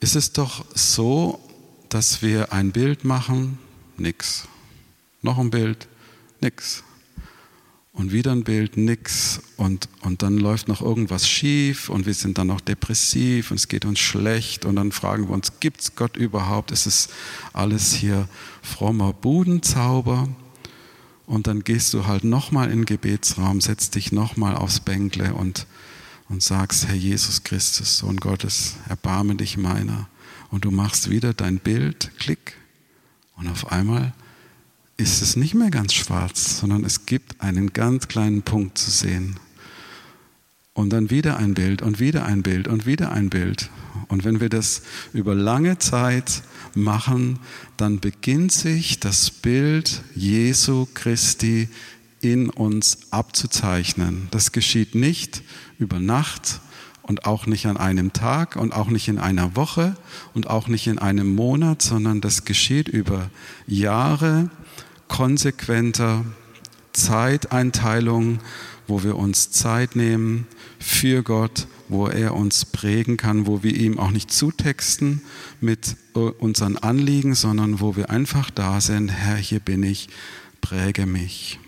ist 0.00 0.16
es 0.16 0.32
doch 0.32 0.64
so, 0.74 1.40
dass 1.88 2.22
wir 2.22 2.52
ein 2.52 2.72
Bild 2.72 3.04
machen, 3.04 3.58
nix. 3.96 4.48
Noch 5.22 5.38
ein 5.38 5.50
Bild, 5.50 5.88
nix 6.40 6.82
und 8.00 8.12
wieder 8.12 8.32
ein 8.32 8.44
Bild, 8.44 8.78
nix. 8.78 9.42
Und, 9.56 9.88
und 10.00 10.22
dann 10.22 10.38
läuft 10.38 10.68
noch 10.68 10.80
irgendwas 10.80 11.28
schief 11.28 11.90
und 11.90 12.06
wir 12.06 12.14
sind 12.14 12.38
dann 12.38 12.46
noch 12.46 12.62
depressiv 12.62 13.50
und 13.50 13.58
es 13.58 13.68
geht 13.68 13.84
uns 13.84 13.98
schlecht 13.98 14.64
und 14.64 14.76
dann 14.76 14.90
fragen 14.90 15.28
wir 15.28 15.34
uns, 15.34 15.60
gibt 15.60 15.82
es 15.82 15.94
Gott 15.94 16.16
überhaupt? 16.16 16.70
Ist 16.70 16.86
es 16.86 17.10
alles 17.52 17.92
hier 17.92 18.26
frommer 18.62 19.12
Budenzauber? 19.12 20.28
Und 21.26 21.46
dann 21.46 21.62
gehst 21.62 21.92
du 21.92 22.06
halt 22.06 22.24
nochmal 22.24 22.70
in 22.70 22.80
den 22.80 22.84
Gebetsraum, 22.86 23.60
setzt 23.60 23.94
dich 23.94 24.12
nochmal 24.12 24.56
aufs 24.56 24.80
Bänkle 24.80 25.34
und, 25.34 25.66
und 26.28 26.42
sagst, 26.42 26.88
Herr 26.88 26.96
Jesus 26.96 27.44
Christus, 27.44 27.98
Sohn 27.98 28.16
Gottes, 28.16 28.76
erbarme 28.88 29.36
dich 29.36 29.58
meiner. 29.58 30.08
Und 30.50 30.64
du 30.64 30.70
machst 30.70 31.10
wieder 31.10 31.34
dein 31.34 31.58
Bild, 31.58 32.10
klick. 32.18 32.56
Und 33.36 33.46
auf 33.46 33.70
einmal 33.70 34.12
ist 35.00 35.22
es 35.22 35.34
nicht 35.34 35.54
mehr 35.54 35.70
ganz 35.70 35.94
schwarz, 35.94 36.58
sondern 36.58 36.84
es 36.84 37.06
gibt 37.06 37.40
einen 37.40 37.72
ganz 37.72 38.06
kleinen 38.06 38.42
Punkt 38.42 38.76
zu 38.76 38.90
sehen. 38.90 39.40
Und 40.74 40.90
dann 40.90 41.08
wieder 41.08 41.38
ein 41.38 41.54
Bild 41.54 41.80
und 41.80 42.00
wieder 42.00 42.26
ein 42.26 42.42
Bild 42.42 42.68
und 42.68 42.84
wieder 42.84 43.10
ein 43.10 43.30
Bild. 43.30 43.70
Und 44.08 44.24
wenn 44.24 44.40
wir 44.40 44.50
das 44.50 44.82
über 45.14 45.34
lange 45.34 45.78
Zeit 45.78 46.42
machen, 46.74 47.38
dann 47.78 47.98
beginnt 47.98 48.52
sich 48.52 49.00
das 49.00 49.30
Bild 49.30 50.02
Jesu 50.14 50.86
Christi 50.92 51.68
in 52.20 52.50
uns 52.50 52.98
abzuzeichnen. 53.10 54.28
Das 54.30 54.52
geschieht 54.52 54.94
nicht 54.94 55.42
über 55.78 55.98
Nacht 55.98 56.60
und 57.02 57.24
auch 57.24 57.46
nicht 57.46 57.66
an 57.66 57.76
einem 57.78 58.12
Tag 58.12 58.56
und 58.56 58.72
auch 58.72 58.88
nicht 58.88 59.08
in 59.08 59.18
einer 59.18 59.56
Woche 59.56 59.96
und 60.34 60.48
auch 60.48 60.68
nicht 60.68 60.86
in 60.86 60.98
einem 60.98 61.34
Monat, 61.34 61.80
sondern 61.80 62.20
das 62.20 62.44
geschieht 62.44 62.86
über 62.86 63.30
Jahre 63.66 64.50
konsequenter 65.10 66.24
Zeiteinteilung, 66.92 68.38
wo 68.86 69.02
wir 69.02 69.16
uns 69.16 69.50
Zeit 69.50 69.96
nehmen 69.96 70.46
für 70.78 71.22
Gott, 71.22 71.66
wo 71.88 72.06
er 72.06 72.34
uns 72.34 72.64
prägen 72.64 73.16
kann, 73.16 73.46
wo 73.46 73.62
wir 73.62 73.74
ihm 73.74 73.98
auch 73.98 74.12
nicht 74.12 74.32
zutexten 74.32 75.20
mit 75.60 75.96
unseren 76.14 76.76
Anliegen, 76.78 77.34
sondern 77.34 77.80
wo 77.80 77.96
wir 77.96 78.08
einfach 78.08 78.50
da 78.50 78.80
sind, 78.80 79.08
Herr, 79.08 79.36
hier 79.36 79.60
bin 79.60 79.82
ich, 79.82 80.08
präge 80.60 81.06
mich. 81.06 81.58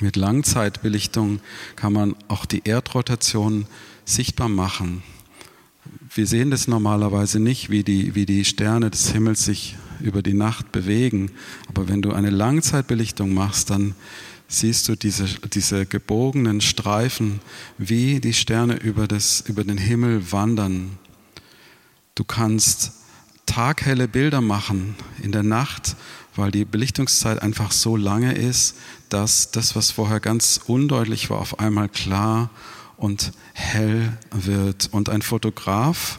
Mit 0.00 0.16
Langzeitbelichtung 0.16 1.40
kann 1.76 1.92
man 1.92 2.16
auch 2.26 2.44
die 2.44 2.62
Erdrotation 2.64 3.66
sichtbar 4.04 4.48
machen. 4.48 5.04
Wir 6.12 6.26
sehen 6.26 6.50
das 6.50 6.66
normalerweise 6.66 7.38
nicht, 7.38 7.70
wie 7.70 7.84
die, 7.84 8.16
wie 8.16 8.26
die 8.26 8.44
Sterne 8.44 8.90
des 8.90 9.12
Himmels 9.12 9.44
sich 9.44 9.76
über 10.00 10.22
die 10.22 10.34
Nacht 10.34 10.72
bewegen. 10.72 11.30
Aber 11.68 11.88
wenn 11.88 12.02
du 12.02 12.12
eine 12.12 12.30
Langzeitbelichtung 12.30 13.34
machst, 13.34 13.70
dann, 13.70 13.94
siehst 14.48 14.88
du 14.88 14.96
diese, 14.96 15.26
diese 15.52 15.86
gebogenen 15.86 16.60
Streifen, 16.60 17.40
wie 17.78 18.20
die 18.20 18.32
Sterne 18.32 18.76
über, 18.76 19.08
das, 19.08 19.40
über 19.40 19.64
den 19.64 19.78
Himmel 19.78 20.32
wandern. 20.32 20.98
Du 22.14 22.24
kannst 22.24 22.92
taghelle 23.44 24.08
Bilder 24.08 24.40
machen 24.40 24.94
in 25.22 25.32
der 25.32 25.42
Nacht, 25.42 25.96
weil 26.34 26.50
die 26.50 26.64
Belichtungszeit 26.64 27.42
einfach 27.42 27.72
so 27.72 27.96
lange 27.96 28.34
ist, 28.34 28.76
dass 29.08 29.50
das, 29.50 29.74
was 29.74 29.90
vorher 29.90 30.20
ganz 30.20 30.60
undeutlich 30.66 31.30
war, 31.30 31.38
auf 31.38 31.58
einmal 31.58 31.88
klar 31.88 32.50
und 32.96 33.32
hell 33.52 34.16
wird. 34.30 34.88
Und 34.92 35.08
ein 35.08 35.22
Fotograf, 35.22 36.18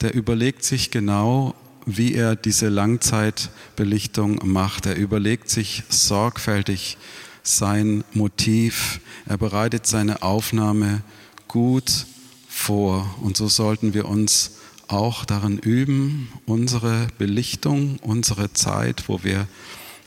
der 0.00 0.14
überlegt 0.14 0.64
sich 0.64 0.90
genau, 0.90 1.54
wie 1.86 2.14
er 2.14 2.36
diese 2.36 2.68
Langzeitbelichtung 2.68 4.40
macht. 4.44 4.86
Er 4.86 4.96
überlegt 4.96 5.50
sich 5.50 5.82
sorgfältig 5.88 6.98
sein 7.42 8.04
Motiv. 8.12 9.00
Er 9.26 9.38
bereitet 9.38 9.86
seine 9.86 10.22
Aufnahme 10.22 11.02
gut 11.48 12.06
vor. 12.48 13.14
Und 13.22 13.36
so 13.36 13.48
sollten 13.48 13.94
wir 13.94 14.06
uns 14.06 14.52
auch 14.88 15.24
darin 15.24 15.58
üben, 15.58 16.28
unsere 16.46 17.06
Belichtung, 17.18 17.98
unsere 18.02 18.52
Zeit, 18.52 19.08
wo 19.08 19.22
wir 19.22 19.46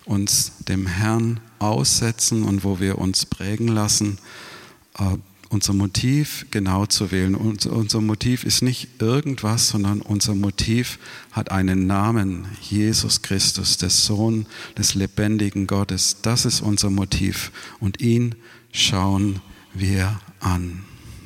uns 0.06 0.52
dem 0.68 0.86
Herrn 0.86 1.40
aussetzen 1.60 2.44
und 2.44 2.64
wo 2.64 2.80
wir 2.80 2.98
uns 2.98 3.26
prägen 3.26 3.70
lassen, 3.70 4.18
äh, 5.00 5.18
unser 5.54 5.74
Motiv 5.74 6.48
genau 6.52 6.88
zu 6.88 7.12
wählen. 7.12 7.36
Und 7.36 7.66
unser 7.68 8.02
Motiv 8.02 8.44
ist 8.44 8.64
nicht 8.64 9.02
irgendwas, 9.02 9.70
sondern 9.70 10.02
unser 10.02 10.36
Motiv 10.36 10.98
hat 11.32 11.52
einen 11.52 11.86
Namen, 11.86 12.48
Jesus 12.60 13.22
Christus, 13.22 13.78
der 13.78 13.92
Sohn 13.92 14.48
des 14.78 14.96
lebendigen 14.96 15.68
Gottes. 15.68 16.18
Das 16.24 16.46
ist 16.46 16.62
unser 16.62 16.90
Motiv 16.90 17.52
und 17.80 18.02
ihn 18.02 18.36
schauen 18.72 19.42
wir 19.74 20.20
an. 20.40 20.84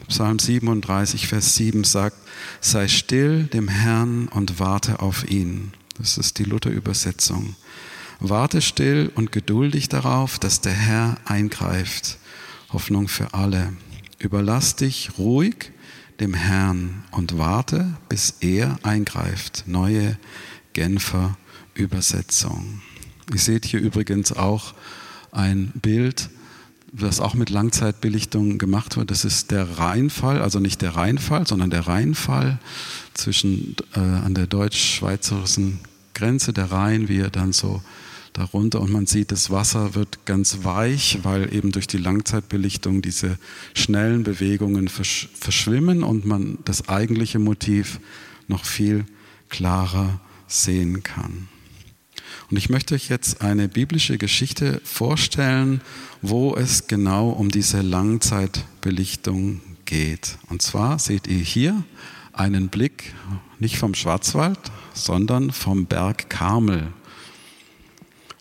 Psalm 0.09 0.39
37, 0.39 1.27
Vers 1.27 1.55
7 1.55 1.83
sagt, 1.83 2.17
sei 2.61 2.87
still 2.87 3.45
dem 3.45 3.67
Herrn 3.67 4.27
und 4.27 4.59
warte 4.59 4.99
auf 4.99 5.29
ihn. 5.29 5.71
Das 5.97 6.17
ist 6.17 6.37
die 6.37 6.43
Luther-Übersetzung. 6.43 7.55
Warte 8.19 8.61
still 8.61 9.11
und 9.15 9.31
geduldig 9.31 9.89
darauf, 9.89 10.39
dass 10.39 10.61
der 10.61 10.73
Herr 10.73 11.17
eingreift. 11.25 12.17
Hoffnung 12.69 13.07
für 13.07 13.33
alle. 13.33 13.73
Überlass 14.19 14.75
dich 14.75 15.11
ruhig 15.17 15.71
dem 16.19 16.33
Herrn 16.33 17.03
und 17.11 17.37
warte, 17.37 17.95
bis 18.09 18.35
er 18.39 18.79
eingreift. 18.83 19.65
Neue 19.67 20.17
Genfer 20.73 21.37
Übersetzung. 21.75 22.81
Ihr 23.31 23.39
seht 23.39 23.65
hier 23.65 23.79
übrigens 23.79 24.31
auch 24.31 24.73
ein 25.31 25.71
Bild, 25.75 26.29
das 26.91 27.19
auch 27.19 27.35
mit 27.35 27.49
Langzeitbelichtung 27.49 28.57
gemacht 28.57 28.97
wird. 28.97 29.11
Das 29.11 29.25
ist 29.25 29.51
der 29.51 29.77
Rheinfall, 29.77 30.41
also 30.41 30.59
nicht 30.59 30.81
der 30.81 30.95
Rheinfall, 30.95 31.45
sondern 31.45 31.69
der 31.69 31.87
Rheinfall 31.87 32.59
zwischen 33.13 33.75
äh, 33.93 33.99
an 33.99 34.33
der 34.33 34.47
deutsch-schweizerischen 34.47 35.79
Grenze 36.13 36.53
der 36.53 36.71
Rhein, 36.71 37.09
wie 37.09 37.19
er 37.19 37.29
dann 37.29 37.53
so 37.53 37.83
darunter 38.37 38.81
und 38.81 38.91
man 38.91 39.05
sieht, 39.05 39.31
das 39.31 39.49
Wasser 39.49 39.95
wird 39.95 40.25
ganz 40.25 40.59
weich, 40.63 41.19
weil 41.23 41.53
eben 41.53 41.71
durch 41.71 41.87
die 41.87 41.97
Langzeitbelichtung 41.97 43.01
diese 43.01 43.37
schnellen 43.73 44.23
Bewegungen 44.23 44.87
versch 44.87 45.29
verschwimmen 45.39 46.03
und 46.03 46.25
man 46.25 46.59
das 46.65 46.87
eigentliche 46.89 47.39
Motiv 47.39 47.99
noch 48.47 48.65
viel 48.65 49.05
klarer 49.49 50.19
sehen 50.47 51.03
kann. 51.03 51.47
Und 52.49 52.57
ich 52.57 52.69
möchte 52.69 52.95
euch 52.95 53.09
jetzt 53.09 53.41
eine 53.41 53.67
biblische 53.67 54.17
Geschichte 54.17 54.81
vorstellen, 54.83 55.81
wo 56.21 56.55
es 56.55 56.87
genau 56.87 57.29
um 57.29 57.51
diese 57.51 57.81
Langzeitbelichtung 57.81 59.61
geht. 59.85 60.37
Und 60.49 60.61
zwar 60.61 60.99
seht 60.99 61.27
ihr 61.27 61.39
hier 61.39 61.83
einen 62.31 62.69
Blick 62.69 63.13
nicht 63.59 63.77
vom 63.77 63.95
Schwarzwald, 63.95 64.59
sondern 64.93 65.51
vom 65.51 65.87
Berg 65.87 66.29
Karmel. 66.29 66.87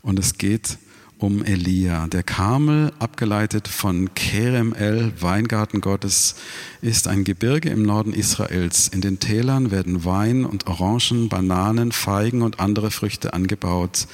Und 0.06 0.20
es 0.20 0.38
geht 0.38 0.78
um 1.18 1.42
Elia. 1.44 2.06
Der 2.06 2.22
Karmel, 2.22 2.92
abgeleitet 3.00 3.66
von 3.66 4.14
Kerem 4.14 4.72
El, 4.72 5.12
Weingarten 5.20 5.80
Gottes, 5.80 6.36
ist 6.80 7.08
ein 7.08 7.24
Gebirge 7.24 7.70
im 7.70 7.82
Norden 7.82 8.12
Israels. 8.12 8.86
In 8.86 9.00
den 9.00 9.18
Tälern 9.18 9.72
werden 9.72 10.04
Wein 10.04 10.44
und 10.44 10.68
Orangen, 10.68 11.28
Bananen, 11.28 11.90
Feigen 11.90 12.42
und 12.42 12.60
andere 12.60 12.92
Früchte 12.92 13.34
angebaut. 13.34 14.06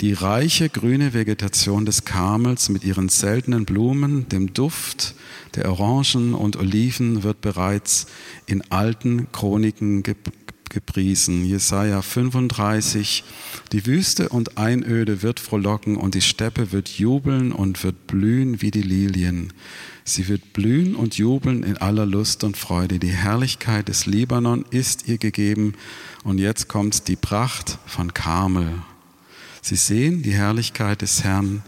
Die 0.00 0.12
reiche 0.12 0.68
grüne 0.68 1.14
Vegetation 1.14 1.84
des 1.84 2.04
Karmels 2.04 2.68
mit 2.68 2.84
ihren 2.84 3.08
seltenen 3.08 3.64
Blumen, 3.64 4.28
dem 4.28 4.54
Duft 4.54 5.16
der 5.56 5.68
Orangen 5.68 6.34
und 6.34 6.56
Oliven 6.56 7.24
wird 7.24 7.40
bereits 7.40 8.06
in 8.46 8.62
alten 8.70 9.32
Chroniken 9.32 10.04
gepriesen. 10.74 11.46
Jesaja 11.46 12.02
35. 12.02 13.24
Die 13.72 13.86
Wüste 13.86 14.28
und 14.28 14.58
Einöde 14.58 15.22
wird 15.22 15.40
frohlocken 15.40 15.96
und 15.96 16.14
die 16.14 16.20
Steppe 16.20 16.72
wird 16.72 16.88
jubeln 16.90 17.52
und 17.52 17.82
wird 17.82 18.06
blühen 18.06 18.60
wie 18.60 18.70
die 18.70 18.82
Lilien. 18.82 19.52
Sie 20.04 20.28
wird 20.28 20.52
blühen 20.52 20.96
und 20.96 21.16
jubeln 21.16 21.62
in 21.62 21.78
aller 21.78 22.04
Lust 22.04 22.44
und 22.44 22.58
Freude. 22.58 22.98
Die 22.98 23.08
Herrlichkeit 23.08 23.88
des 23.88 24.04
Libanon 24.04 24.66
ist 24.70 25.08
ihr 25.08 25.16
gegeben 25.16 25.74
und 26.24 26.38
jetzt 26.38 26.68
kommt 26.68 27.08
die 27.08 27.16
Pracht 27.16 27.78
von 27.86 28.12
Karmel. 28.12 28.82
Sie 29.62 29.76
sehen 29.76 30.22
die 30.22 30.34
Herrlichkeit 30.34 31.00
des 31.00 31.24
Herrn, 31.24 31.62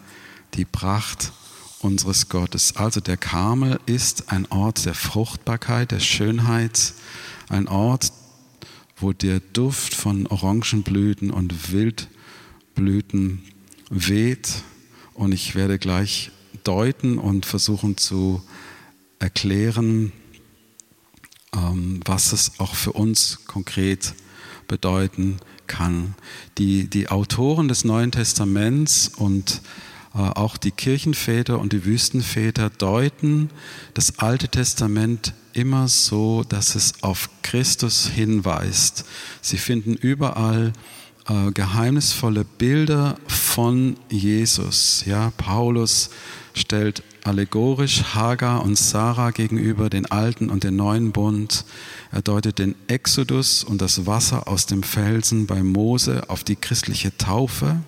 die 0.54 0.66
Pracht 0.66 1.32
unseres 1.80 2.28
Gottes. 2.28 2.76
Also 2.76 3.00
der 3.00 3.16
Karmel 3.16 3.78
ist 3.86 4.30
ein 4.32 4.46
Ort 4.50 4.84
der 4.84 4.94
Fruchtbarkeit, 4.94 5.92
der 5.92 6.00
Schönheit, 6.00 6.92
ein 7.48 7.68
Ort 7.68 8.12
wo 8.96 9.12
der 9.12 9.40
Duft 9.40 9.94
von 9.94 10.26
Orangenblüten 10.26 11.30
und 11.30 11.72
Wildblüten 11.72 13.42
weht. 13.90 14.62
Und 15.14 15.32
ich 15.32 15.54
werde 15.54 15.78
gleich 15.78 16.30
deuten 16.64 17.18
und 17.18 17.46
versuchen 17.46 17.96
zu 17.96 18.42
erklären, 19.18 20.12
ähm, 21.54 22.00
was 22.04 22.32
es 22.32 22.58
auch 22.58 22.74
für 22.74 22.92
uns 22.92 23.44
konkret 23.46 24.14
bedeuten 24.66 25.38
kann. 25.66 26.14
Die, 26.58 26.88
die 26.88 27.08
Autoren 27.08 27.68
des 27.68 27.84
Neuen 27.84 28.12
Testaments 28.12 29.08
und 29.08 29.60
auch 30.22 30.56
die 30.56 30.70
Kirchenväter 30.70 31.58
und 31.58 31.72
die 31.72 31.84
Wüstenväter 31.84 32.70
deuten 32.70 33.50
das 33.94 34.18
Alte 34.18 34.48
Testament 34.48 35.34
immer 35.52 35.88
so, 35.88 36.44
dass 36.48 36.74
es 36.74 37.02
auf 37.02 37.30
Christus 37.42 38.06
hinweist. 38.08 39.04
Sie 39.40 39.58
finden 39.58 39.94
überall 39.94 40.72
äh, 41.28 41.50
geheimnisvolle 41.52 42.44
Bilder 42.44 43.16
von 43.26 43.96
Jesus. 44.08 45.04
Ja, 45.06 45.32
Paulus 45.36 46.10
stellt 46.54 47.02
allegorisch 47.24 48.14
Hagar 48.14 48.62
und 48.64 48.78
Sarah 48.78 49.30
gegenüber 49.30 49.90
den 49.90 50.06
alten 50.06 50.48
und 50.50 50.64
den 50.64 50.76
neuen 50.76 51.12
Bund. 51.12 51.64
Er 52.12 52.22
deutet 52.22 52.58
den 52.58 52.74
Exodus 52.86 53.64
und 53.64 53.82
das 53.82 54.06
Wasser 54.06 54.46
aus 54.48 54.66
dem 54.66 54.82
Felsen 54.82 55.46
bei 55.46 55.62
Mose 55.62 56.24
auf 56.28 56.44
die 56.44 56.56
christliche 56.56 57.16
Taufe. 57.16 57.80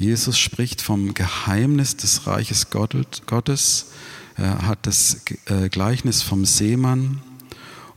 Jesus 0.00 0.38
spricht 0.38 0.80
vom 0.80 1.12
Geheimnis 1.12 1.94
des 1.94 2.26
Reiches 2.26 2.70
Gottes. 2.70 3.86
Er 4.34 4.66
hat 4.66 4.86
das 4.86 5.20
äh, 5.44 5.68
Gleichnis 5.68 6.22
vom 6.22 6.46
Seemann 6.46 7.20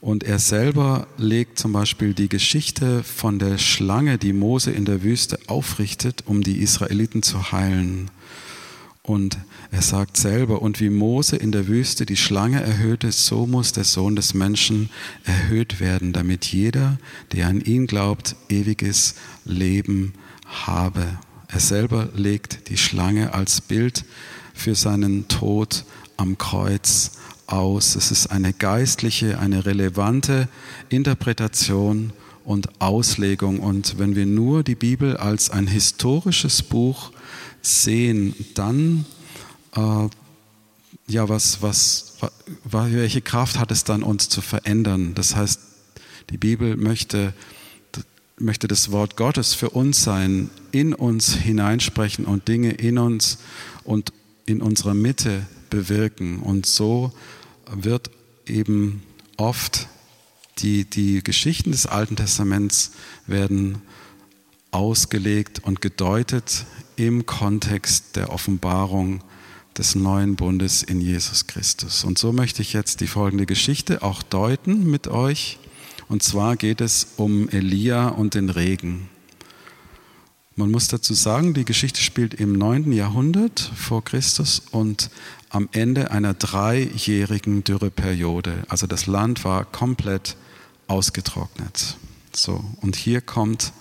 und 0.02 0.26
er 0.26 0.38
selber 0.38 1.08
legt 1.16 1.58
zum 1.58 1.72
Beispiel 1.72 2.13
die 2.13 2.28
Geschichte 2.28 3.04
von 3.04 3.39
der 3.39 3.58
Schlange, 3.58 4.18
die 4.18 4.34
Mose 4.34 4.72
in 4.72 4.84
der 4.84 5.02
Wüste 5.02 5.39
aufrichtet, 5.48 6.24
um 6.26 6.44
die 6.44 6.58
Israeliten 6.58 7.24
zu 7.24 7.54
heilen. 7.54 8.12
Und 9.02 9.38
er 9.72 9.82
sagt 9.82 10.18
selber, 10.18 10.62
und 10.62 10.82
wie 10.82 10.89
Mose 10.89 11.38
in 11.38 11.54
der 11.54 11.68
Wüste 11.68 12.06
die 12.06 12.18
Schlange 12.18 12.62
erhöhte, 12.62 13.13
so 13.13 13.48
muss 13.48 13.72
der 13.72 13.86
Sohn 13.86 14.18
des 14.18 14.34
Menschen 14.34 14.89
erhöht 15.24 15.80
werden, 15.80 16.12
damit 16.12 16.48
jeder, 16.48 16.98
der 17.32 17.48
an 17.48 17.62
ihn 17.62 17.88
glaubt, 17.88 18.36
ewiges 18.50 19.16
Leben 19.46 20.16
habe. 20.46 21.18
Er 21.54 21.60
selber 21.60 22.10
legt 22.16 22.70
die 22.70 22.78
Schlange 22.78 23.36
als 23.36 23.62
Bild 23.62 24.06
für 24.56 24.74
seinen 24.74 25.28
Tod 25.28 25.86
am 26.18 26.39
Kreuz 26.39 27.12
aus. 27.46 27.96
Es 27.96 28.10
ist 28.10 28.32
eine 28.32 28.54
geistliche, 28.54 29.38
eine 29.38 29.63
relevante 29.63 30.50
Interpretation 30.89 32.12
und 32.44 32.82
Auslegung. 32.82 33.60
Und 33.60 34.00
wenn 34.00 34.16
wir 34.16 34.26
nur 34.26 34.63
die 34.63 34.74
Bibel 34.74 35.16
als 35.16 35.52
ein 35.52 35.68
historisches 35.68 36.63
Buch 36.63 37.12
sehen, 37.62 38.34
dann, 38.56 39.06
äh, 39.76 40.08
ja, 41.06 41.30
was, 41.30 41.62
was, 41.62 42.16
welche 42.63 43.22
Kraft 43.22 43.60
hat 43.60 43.72
es 43.72 43.84
dann, 43.84 44.02
uns 44.02 44.28
zu 44.28 44.42
verändern? 44.42 45.13
Das 45.13 45.36
heißt, 45.36 45.60
die 46.32 46.38
Bibel 46.38 46.78
möchte 46.78 47.36
möchte 48.38 48.67
das 48.67 48.91
Wort 48.91 49.15
Gottes 49.15 49.54
für 49.54 49.69
uns 49.69 50.04
sein, 50.04 50.50
in 50.72 50.93
uns 50.93 51.36
hineinsprechen 51.36 52.26
und 52.26 52.48
Dinge 52.48 52.72
in 52.72 52.98
uns 52.98 53.38
und 53.84 54.12
in 54.46 54.62
unserer 54.62 54.93
Mitte 54.93 55.46
bewirken. 55.69 56.39
Und 56.39 56.65
so 56.65 57.13
wird 57.72 58.10
eben 58.46 59.04
oft 59.38 59.88
die, 60.60 60.86
die 60.86 61.24
Geschichten 61.24 61.72
des 61.72 61.86
Alten 61.86 62.15
Testaments 62.15 62.91
werden 63.28 63.82
ausgelegt 64.72 65.62
und 65.63 65.82
gedeutet 65.82 66.65
im 66.96 67.26
Kontext 67.26 68.15
der 68.15 68.32
Offenbarung 68.32 69.24
des 69.78 69.96
neuen 69.96 70.36
Bundes 70.36 70.84
in 70.84 71.02
Jesus 71.02 71.48
Christus. 71.48 72.04
Und 72.04 72.19
so 72.19 72.32
möchte 72.32 72.62
ich 72.62 72.74
jetzt 72.74 73.02
die 73.02 73.08
folgende 73.08 73.46
Geschichte 73.46 74.04
auch 74.04 74.22
deuten 74.22 74.89
mit 74.89 75.08
euch. 75.08 75.58
Und 76.08 76.24
zwar 76.24 76.56
geht 76.56 76.82
es 76.82 77.08
um 77.18 77.50
Elia 77.50 78.10
und 78.10 78.34
den 78.34 78.50
Regen. 78.50 79.10
Man 80.56 80.70
muss 80.70 80.88
dazu 80.88 81.16
sagen, 81.16 81.56
die 81.56 81.66
Geschichte 81.66 82.00
spielt 82.00 82.36
im 82.36 82.54
9. 82.54 82.92
Jahrhundert 82.92 83.72
vor 83.76 84.04
Christus 84.04 84.62
und 84.72 85.10
am 85.50 85.68
Ende 85.72 86.12
einer 86.12 86.36
dreijährigen 86.36 87.63
Dürreperiode. 87.63 88.63
Also 88.68 88.86
das 88.86 89.08
Land 89.08 89.46
war 89.46 89.66
komplett 89.66 90.36
ausgetrocknet. 90.88 91.98
So, 92.34 92.63
und 92.82 92.96
hier 92.96 93.22
kommt 93.22 93.74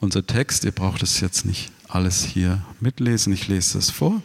unser 0.00 0.26
Text. 0.26 0.64
Ihr 0.64 0.72
braucht 0.72 1.02
es 1.02 1.20
jetzt 1.20 1.44
nicht 1.44 1.70
alles 1.88 2.24
hier 2.24 2.62
mitlesen, 2.80 3.32
ich 3.32 3.46
lese 3.46 3.78
es 3.78 3.90
vor. 3.90 4.20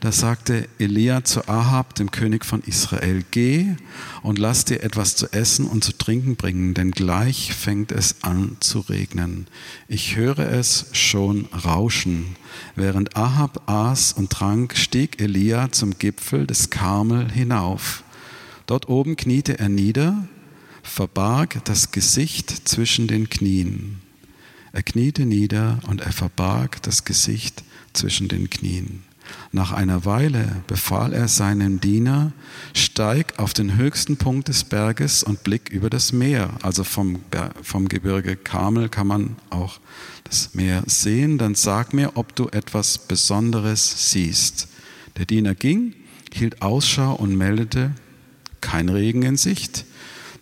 Da 0.00 0.12
sagte 0.12 0.68
Elia 0.78 1.24
zu 1.24 1.48
Ahab, 1.48 1.94
dem 1.94 2.10
König 2.10 2.44
von 2.44 2.62
Israel, 2.62 3.24
geh 3.30 3.74
und 4.22 4.38
lass 4.38 4.64
dir 4.64 4.82
etwas 4.82 5.16
zu 5.16 5.32
essen 5.32 5.66
und 5.66 5.84
zu 5.84 5.92
trinken 5.92 6.36
bringen, 6.36 6.74
denn 6.74 6.90
gleich 6.90 7.54
fängt 7.54 7.92
es 7.92 8.16
an 8.22 8.56
zu 8.60 8.80
regnen. 8.80 9.46
Ich 9.88 10.16
höre 10.16 10.50
es 10.50 10.86
schon 10.92 11.46
rauschen. 11.46 12.36
Während 12.76 13.16
Ahab 13.16 13.68
aß 13.68 14.12
und 14.12 14.30
trank, 14.30 14.76
stieg 14.76 15.20
Elia 15.20 15.72
zum 15.72 15.98
Gipfel 15.98 16.46
des 16.46 16.70
Karmel 16.70 17.30
hinauf. 17.30 18.04
Dort 18.66 18.88
oben 18.88 19.16
kniete 19.16 19.58
er 19.58 19.68
nieder, 19.68 20.28
verbarg 20.82 21.64
das 21.64 21.92
Gesicht 21.92 22.68
zwischen 22.68 23.06
den 23.06 23.28
Knien. 23.28 24.00
Er 24.72 24.82
kniete 24.82 25.24
nieder 25.24 25.78
und 25.86 26.00
er 26.00 26.12
verbarg 26.12 26.82
das 26.82 27.04
Gesicht 27.04 27.62
zwischen 27.92 28.28
den 28.28 28.50
Knien. 28.50 29.04
Nach 29.52 29.72
einer 29.72 30.04
Weile 30.04 30.62
befahl 30.66 31.12
er 31.12 31.28
seinem 31.28 31.80
Diener, 31.80 32.32
steig 32.74 33.38
auf 33.38 33.54
den 33.54 33.76
höchsten 33.76 34.16
Punkt 34.16 34.48
des 34.48 34.64
Berges 34.64 35.22
und 35.22 35.44
blick 35.44 35.68
über 35.68 35.90
das 35.90 36.12
Meer. 36.12 36.50
Also 36.62 36.82
vom, 36.84 37.20
vom 37.62 37.88
Gebirge 37.88 38.36
Kamel 38.36 38.88
kann 38.88 39.06
man 39.06 39.36
auch 39.50 39.78
das 40.24 40.54
Meer 40.54 40.82
sehen. 40.86 41.38
Dann 41.38 41.54
sag 41.54 41.94
mir, 41.94 42.16
ob 42.16 42.34
du 42.34 42.48
etwas 42.48 42.98
Besonderes 42.98 44.10
siehst. 44.10 44.68
Der 45.16 45.26
Diener 45.26 45.54
ging, 45.54 45.94
hielt 46.32 46.62
Ausschau 46.62 47.14
und 47.14 47.36
meldete, 47.36 47.92
kein 48.60 48.88
Regen 48.88 49.22
in 49.22 49.36
Sicht. 49.36 49.84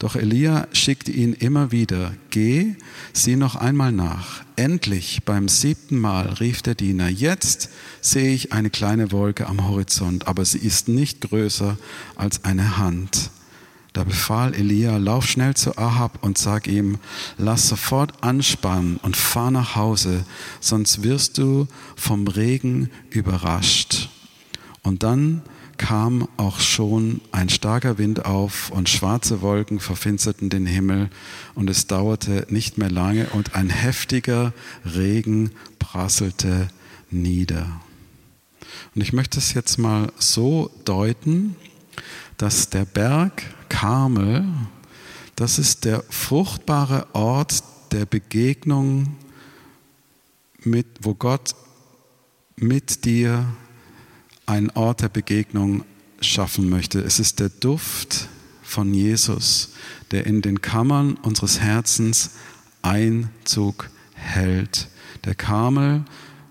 Doch 0.02 0.16
Elia 0.16 0.66
schickte 0.72 1.12
ihn 1.12 1.32
immer 1.32 1.70
wieder, 1.70 2.12
geh, 2.30 2.74
sieh 3.12 3.36
noch 3.36 3.54
einmal 3.54 3.92
nach. 3.92 4.42
Endlich 4.56 5.22
beim 5.24 5.46
siebten 5.46 5.96
Mal 5.96 6.26
rief 6.40 6.60
der 6.60 6.74
Diener, 6.74 7.08
jetzt 7.08 7.70
sehe 8.00 8.34
ich 8.34 8.52
eine 8.52 8.68
kleine 8.68 9.12
Wolke 9.12 9.46
am 9.46 9.64
Horizont, 9.68 10.26
aber 10.26 10.44
sie 10.44 10.58
ist 10.58 10.88
nicht 10.88 11.20
größer 11.20 11.78
als 12.16 12.42
eine 12.42 12.78
Hand. 12.78 13.30
Da 13.92 14.02
befahl 14.02 14.54
Elia, 14.54 14.96
lauf 14.96 15.28
schnell 15.28 15.54
zu 15.54 15.78
Ahab 15.78 16.18
und 16.24 16.36
sag 16.36 16.66
ihm, 16.66 16.98
lass 17.38 17.68
sofort 17.68 18.24
anspannen 18.24 18.96
und 19.02 19.16
fahr 19.16 19.52
nach 19.52 19.76
Hause, 19.76 20.24
sonst 20.58 21.04
wirst 21.04 21.38
du 21.38 21.68
vom 21.94 22.26
Regen 22.26 22.90
überrascht. 23.10 24.08
Und 24.82 25.04
dann 25.04 25.42
kam 25.78 26.28
auch 26.36 26.60
schon 26.60 27.20
ein 27.32 27.48
starker 27.48 27.98
Wind 27.98 28.24
auf 28.24 28.70
und 28.70 28.88
schwarze 28.88 29.40
Wolken 29.42 29.80
verfinsterten 29.80 30.50
den 30.50 30.66
Himmel 30.66 31.10
und 31.54 31.68
es 31.68 31.86
dauerte 31.86 32.46
nicht 32.48 32.78
mehr 32.78 32.90
lange 32.90 33.26
und 33.30 33.54
ein 33.54 33.70
heftiger 33.70 34.52
Regen 34.84 35.50
prasselte 35.78 36.68
nieder. 37.10 37.66
Und 38.94 39.02
ich 39.02 39.12
möchte 39.12 39.38
es 39.38 39.54
jetzt 39.54 39.78
mal 39.78 40.12
so 40.18 40.70
deuten, 40.84 41.56
dass 42.36 42.70
der 42.70 42.84
Berg 42.84 43.42
Karmel, 43.68 44.44
das 45.36 45.58
ist 45.58 45.84
der 45.84 46.02
fruchtbare 46.10 47.06
Ort 47.14 47.62
der 47.90 48.06
Begegnung 48.06 49.16
mit, 50.60 50.86
wo 51.00 51.14
Gott 51.14 51.54
mit 52.56 53.04
dir 53.04 53.46
einen 54.46 54.70
Ort 54.70 55.02
der 55.02 55.08
Begegnung 55.08 55.84
schaffen 56.20 56.68
möchte. 56.68 57.00
Es 57.00 57.18
ist 57.18 57.40
der 57.40 57.48
Duft 57.48 58.28
von 58.62 58.94
Jesus, 58.94 59.74
der 60.10 60.26
in 60.26 60.42
den 60.42 60.60
Kammern 60.60 61.14
unseres 61.22 61.60
Herzens 61.60 62.30
Einzug 62.82 63.90
hält. 64.14 64.88
Der 65.24 65.34
Karmel, 65.34 66.04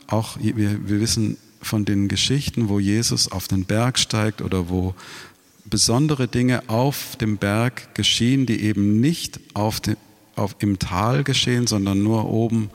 auch 0.08 0.38
wir, 0.40 0.56
wir 0.88 1.00
wissen 1.02 1.38
von 1.62 1.86
den 1.86 2.08
Geschichten, 2.08 2.70
wo 2.70 2.80
Jesus 2.80 3.32
auf 3.32 3.48
den 3.48 3.66
Berg 3.66 4.00
steigt 4.00 4.42
oder 4.42 4.70
wo 4.70 4.96
besondere 5.66 6.28
Dinge 6.28 6.70
auf 6.70 7.16
dem 7.18 7.38
Berg 7.38 7.94
geschehen, 7.96 8.46
die 8.46 8.62
eben 8.62 9.00
nicht 9.00 9.40
auf 9.54 9.80
dem, 9.80 9.98
auf, 10.36 10.56
im 10.60 10.80
Tal 10.80 11.24
geschehen, 11.24 11.68
sondern 11.68 12.02
nur 12.02 12.30
oben 12.30 12.70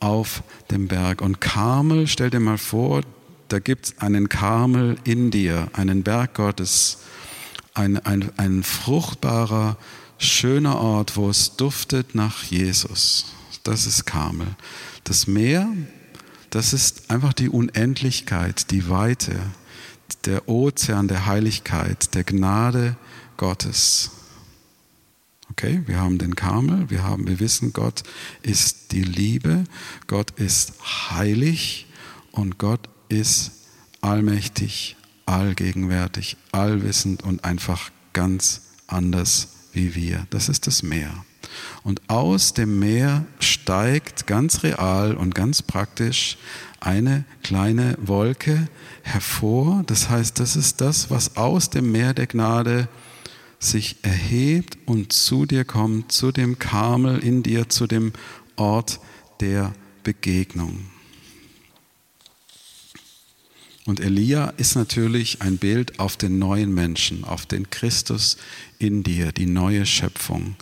auf 0.00 0.42
dem 0.70 0.88
Berg. 0.88 1.20
Und 1.20 1.40
Karmel, 1.40 2.06
stell 2.06 2.30
dir 2.30 2.40
mal 2.40 2.58
vor, 2.58 3.02
da 3.52 3.58
gibt 3.58 3.86
es 3.86 3.98
einen 3.98 4.30
Karmel 4.30 4.96
in 5.04 5.30
dir, 5.30 5.68
einen 5.74 6.02
Berg 6.02 6.34
Gottes, 6.34 6.98
ein, 7.74 7.98
ein, 7.98 8.30
ein 8.38 8.62
fruchtbarer, 8.62 9.76
schöner 10.16 10.78
Ort, 10.78 11.16
wo 11.16 11.28
es 11.28 11.56
duftet 11.56 12.14
nach 12.14 12.44
Jesus. 12.44 13.26
Das 13.62 13.84
ist 13.84 14.06
Karmel. 14.06 14.46
Das 15.04 15.26
Meer, 15.26 15.68
das 16.48 16.72
ist 16.72 17.10
einfach 17.10 17.34
die 17.34 17.50
Unendlichkeit, 17.50 18.70
die 18.70 18.88
Weite, 18.88 19.38
der 20.24 20.48
Ozean 20.48 21.08
der 21.08 21.26
Heiligkeit, 21.26 22.14
der 22.14 22.24
Gnade 22.24 22.96
Gottes. 23.36 24.12
Okay, 25.50 25.82
wir 25.84 26.00
haben 26.00 26.16
den 26.16 26.36
Karmel, 26.36 26.88
wir 26.88 27.02
haben, 27.02 27.26
wir 27.26 27.38
wissen, 27.38 27.74
Gott 27.74 28.02
ist 28.40 28.92
die 28.92 29.02
Liebe, 29.02 29.64
Gott 30.06 30.30
ist 30.32 30.72
heilig 31.10 31.86
und 32.30 32.56
Gott 32.56 32.88
ist 33.08 33.52
allmächtig, 34.00 34.96
allgegenwärtig, 35.26 36.36
allwissend 36.50 37.22
und 37.22 37.44
einfach 37.44 37.90
ganz 38.12 38.62
anders 38.86 39.48
wie 39.72 39.94
wir. 39.94 40.26
Das 40.30 40.48
ist 40.48 40.66
das 40.66 40.82
Meer. 40.82 41.12
Und 41.82 42.00
aus 42.08 42.54
dem 42.54 42.78
Meer 42.78 43.24
steigt 43.40 44.26
ganz 44.26 44.62
real 44.62 45.14
und 45.14 45.34
ganz 45.34 45.62
praktisch 45.62 46.38
eine 46.80 47.24
kleine 47.42 47.96
Wolke 48.00 48.68
hervor. 49.02 49.82
Das 49.86 50.08
heißt, 50.08 50.40
das 50.40 50.56
ist 50.56 50.80
das, 50.80 51.10
was 51.10 51.36
aus 51.36 51.70
dem 51.70 51.92
Meer 51.92 52.14
der 52.14 52.26
Gnade 52.26 52.88
sich 53.58 53.96
erhebt 54.02 54.76
und 54.86 55.12
zu 55.12 55.46
dir 55.46 55.64
kommt, 55.64 56.10
zu 56.10 56.32
dem 56.32 56.58
Karmel 56.58 57.18
in 57.18 57.42
dir, 57.42 57.68
zu 57.68 57.86
dem 57.86 58.12
Ort 58.56 59.00
der 59.40 59.72
Begegnung. 60.02 60.86
Und 63.84 63.98
Elia 63.98 64.50
ist 64.58 64.76
natürlich 64.76 65.42
ein 65.42 65.58
Bild 65.58 65.98
auf 65.98 66.16
den 66.16 66.38
neuen 66.38 66.72
Menschen, 66.72 67.24
auf 67.24 67.46
den 67.46 67.68
Christus 67.70 68.36
in 68.78 69.02
dir, 69.02 69.32
die 69.32 69.46
neue 69.46 69.86
Schöpfung, 69.86 70.54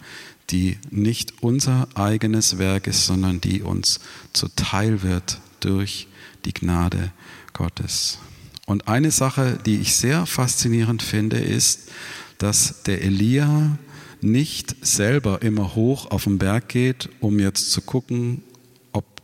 die 0.48 0.78
nicht 0.90 1.34
unser 1.42 1.88
eigenes 1.94 2.58
Werk 2.58 2.86
ist, 2.86 3.06
sondern 3.06 3.40
die 3.40 3.62
uns 3.62 4.00
zuteil 4.32 5.02
wird 5.02 5.38
durch 5.60 6.08
die 6.46 6.54
Gnade 6.54 7.12
Gottes. 7.52 8.18
Und 8.64 8.88
eine 8.88 9.10
Sache, 9.10 9.58
die 9.66 9.80
ich 9.80 9.96
sehr 9.96 10.24
faszinierend 10.26 11.02
finde, 11.02 11.38
ist, 11.38 11.90
dass 12.38 12.82
der 12.84 13.02
Elia 13.02 13.78
nicht 14.22 14.76
selber 14.80 15.42
immer 15.42 15.74
hoch 15.74 16.10
auf 16.10 16.24
den 16.24 16.38
Berg 16.38 16.68
geht, 16.68 17.08
um 17.20 17.38
jetzt 17.38 17.70
zu 17.70 17.82
gucken, 17.82 18.42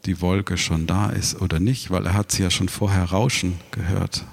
die 0.06 0.20
Wolke 0.20 0.56
schon 0.56 0.86
da 0.86 1.10
ist 1.10 1.40
oder 1.40 1.60
nicht, 1.60 1.90
weil 1.90 2.06
er 2.06 2.14
hat 2.14 2.32
sie 2.32 2.42
ja 2.42 2.50
schon 2.50 2.68
vorher 2.68 3.04
rauschen 3.04 3.58
gehört, 3.70 4.24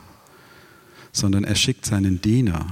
sondern 1.11 1.43
er 1.43 1.55
schickt 1.55 1.85
seinen 1.85 2.21
Diener. 2.21 2.65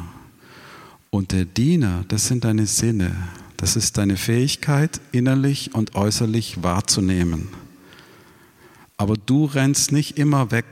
Und 1.10 1.32
der 1.32 1.46
Diener, 1.46 2.06
das 2.08 2.28
sind 2.28 2.44
deine 2.44 2.68
Sinne, 2.68 3.16
das 3.58 3.76
ist 3.76 3.98
deine 3.98 4.18
Fähigkeit, 4.18 5.02
innerlich 5.12 5.76
und 5.76 5.96
äußerlich 5.96 6.64
wahrzunehmen. 6.64 7.50
Aber 8.98 9.16
du 9.18 9.46
rennst 9.46 9.92
nicht 9.92 10.18
immer 10.18 10.52
weg, 10.52 10.66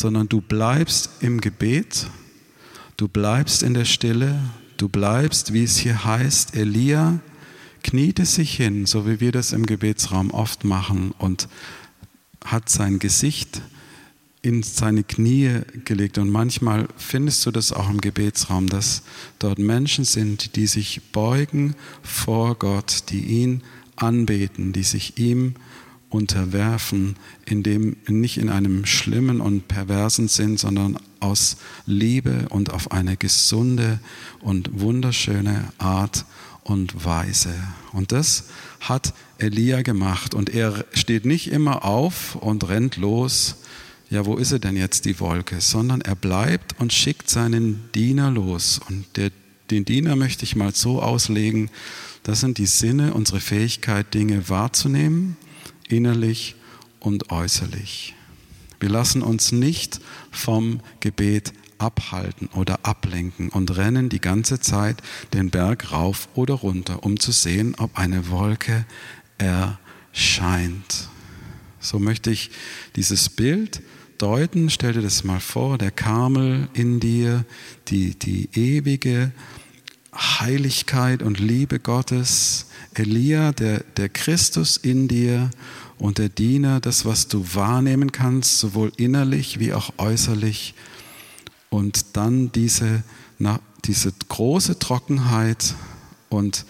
sondern 0.00 0.28
du 0.28 0.40
bleibst 0.40 1.10
im 1.20 1.40
Gebet, 1.40 2.06
du 2.96 3.08
bleibst 3.08 3.62
in 3.62 3.74
der 3.74 3.84
Stille, 3.84 4.38
du 4.76 4.88
bleibst, 4.88 5.52
wie 5.52 5.64
es 5.64 5.76
hier 5.76 6.04
heißt, 6.04 6.56
Elia 6.56 7.20
kniete 7.82 8.26
sich 8.26 8.54
hin, 8.56 8.86
so 8.86 9.06
wie 9.06 9.20
wir 9.20 9.32
das 9.32 9.52
im 9.52 9.66
Gebetsraum 9.66 10.30
oft 10.30 10.64
machen, 10.64 11.12
und 11.18 11.48
hat 12.44 12.68
sein 12.68 12.98
Gesicht 12.98 13.62
in 14.42 14.62
seine 14.64 15.04
Knie 15.04 15.60
gelegt. 15.84 16.18
Und 16.18 16.30
manchmal 16.30 16.88
findest 16.96 17.46
du 17.46 17.52
das 17.52 17.72
auch 17.72 17.88
im 17.88 18.00
Gebetsraum, 18.00 18.68
dass 18.68 19.02
dort 19.38 19.58
Menschen 19.58 20.04
sind, 20.04 20.56
die 20.56 20.66
sich 20.66 21.00
beugen 21.12 21.74
vor 22.02 22.56
Gott, 22.56 23.04
die 23.10 23.24
ihn 23.24 23.62
anbeten, 23.96 24.72
die 24.72 24.82
sich 24.82 25.18
ihm 25.18 25.54
unterwerfen, 26.10 27.16
in 27.46 27.62
dem, 27.62 27.96
nicht 28.06 28.36
in 28.36 28.50
einem 28.50 28.84
schlimmen 28.84 29.40
und 29.40 29.68
perversen 29.68 30.28
Sinn, 30.28 30.58
sondern 30.58 30.98
aus 31.20 31.56
Liebe 31.86 32.46
und 32.50 32.72
auf 32.72 32.90
eine 32.90 33.16
gesunde 33.16 34.00
und 34.40 34.80
wunderschöne 34.80 35.72
Art 35.78 36.26
und 36.64 37.04
Weise. 37.04 37.54
Und 37.92 38.12
das 38.12 38.44
hat 38.80 39.14
Elia 39.38 39.82
gemacht. 39.82 40.34
Und 40.34 40.50
er 40.50 40.84
steht 40.92 41.24
nicht 41.24 41.50
immer 41.50 41.84
auf 41.84 42.36
und 42.36 42.68
rennt 42.68 42.96
los, 42.96 43.56
ja, 44.10 44.26
wo 44.26 44.36
ist 44.36 44.52
er 44.52 44.58
denn 44.58 44.76
jetzt, 44.76 45.06
die 45.06 45.18
Wolke, 45.20 45.60
sondern 45.60 46.02
er 46.02 46.14
bleibt 46.14 46.78
und 46.78 46.92
schickt 46.92 47.30
seinen 47.30 47.88
Diener 47.94 48.30
los. 48.30 48.78
Und 48.88 49.06
der, 49.16 49.30
den 49.70 49.86
Diener 49.86 50.16
möchte 50.16 50.44
ich 50.44 50.54
mal 50.54 50.74
so 50.74 51.00
auslegen, 51.00 51.70
das 52.22 52.40
sind 52.40 52.58
die 52.58 52.66
Sinne, 52.66 53.14
unsere 53.14 53.40
Fähigkeit, 53.40 54.12
Dinge 54.12 54.48
wahrzunehmen, 54.48 55.36
innerlich 55.88 56.56
und 57.00 57.32
äußerlich. 57.32 58.14
Wir 58.80 58.90
lassen 58.90 59.22
uns 59.22 59.50
nicht 59.50 60.00
vom 60.30 60.80
Gebet 61.00 61.52
abhalten 61.82 62.48
oder 62.54 62.80
ablenken 62.84 63.48
und 63.48 63.76
rennen 63.76 64.08
die 64.08 64.20
ganze 64.20 64.60
Zeit 64.60 65.02
den 65.34 65.50
Berg 65.50 65.90
rauf 65.90 66.28
oder 66.34 66.54
runter, 66.54 67.02
um 67.02 67.18
zu 67.18 67.32
sehen, 67.32 67.74
ob 67.76 67.98
eine 67.98 68.28
Wolke 68.28 68.86
erscheint. 69.38 71.08
So 71.80 71.98
möchte 71.98 72.30
ich 72.30 72.50
dieses 72.94 73.28
Bild 73.28 73.82
deuten. 74.18 74.70
Stell 74.70 74.92
dir 74.92 75.02
das 75.02 75.24
mal 75.24 75.40
vor, 75.40 75.78
der 75.78 75.90
Karmel 75.90 76.68
in 76.72 77.00
dir, 77.00 77.44
die, 77.88 78.14
die 78.16 78.48
ewige 78.54 79.32
Heiligkeit 80.14 81.22
und 81.22 81.40
Liebe 81.40 81.80
Gottes, 81.80 82.66
Elia, 82.94 83.50
der, 83.50 83.80
der 83.96 84.08
Christus 84.08 84.76
in 84.76 85.08
dir 85.08 85.50
und 85.98 86.18
der 86.18 86.28
Diener, 86.28 86.78
das, 86.80 87.04
was 87.04 87.26
du 87.26 87.44
wahrnehmen 87.54 88.12
kannst, 88.12 88.60
sowohl 88.60 88.92
innerlich 88.96 89.58
wie 89.58 89.72
auch 89.72 89.94
äußerlich. 89.98 90.74
Und 91.72 92.16
dann 92.18 92.52
diese, 92.52 93.02
na, 93.38 93.58
diese 93.86 94.12
große 94.28 94.78
Trockenheit 94.78 95.74
und, 96.28 96.66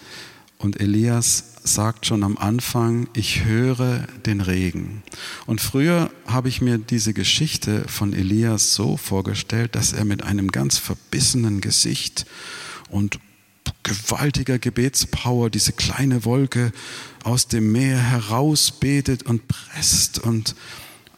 und 0.59 0.79
Elias 0.79 1.43
sagt 1.65 2.05
schon 2.05 2.23
am 2.23 2.37
Anfang, 2.37 3.09
ich 3.13 3.43
höre 3.43 4.07
den 4.25 4.39
Regen. 4.39 5.03
Und 5.45 5.59
früher 5.59 6.09
habe 6.25 6.47
ich 6.47 6.61
mir 6.61 6.77
diese 6.77 7.13
Geschichte 7.13 7.83
von 7.89 8.13
Elias 8.13 8.75
so 8.75 8.95
vorgestellt, 8.95 9.75
dass 9.75 9.91
er 9.91 10.05
mit 10.05 10.23
einem 10.23 10.53
ganz 10.53 10.77
verbissenen 10.77 11.59
Gesicht 11.59 12.25
und 12.89 13.19
gewaltiger 13.83 14.57
Gebetspower 14.57 15.49
diese 15.49 15.73
kleine 15.73 16.23
Wolke 16.23 16.71
aus 17.25 17.49
dem 17.49 17.73
Meer 17.73 17.99
herausbetet 17.99 19.23
und 19.23 19.49
presst. 19.49 20.19
Und 20.19 20.55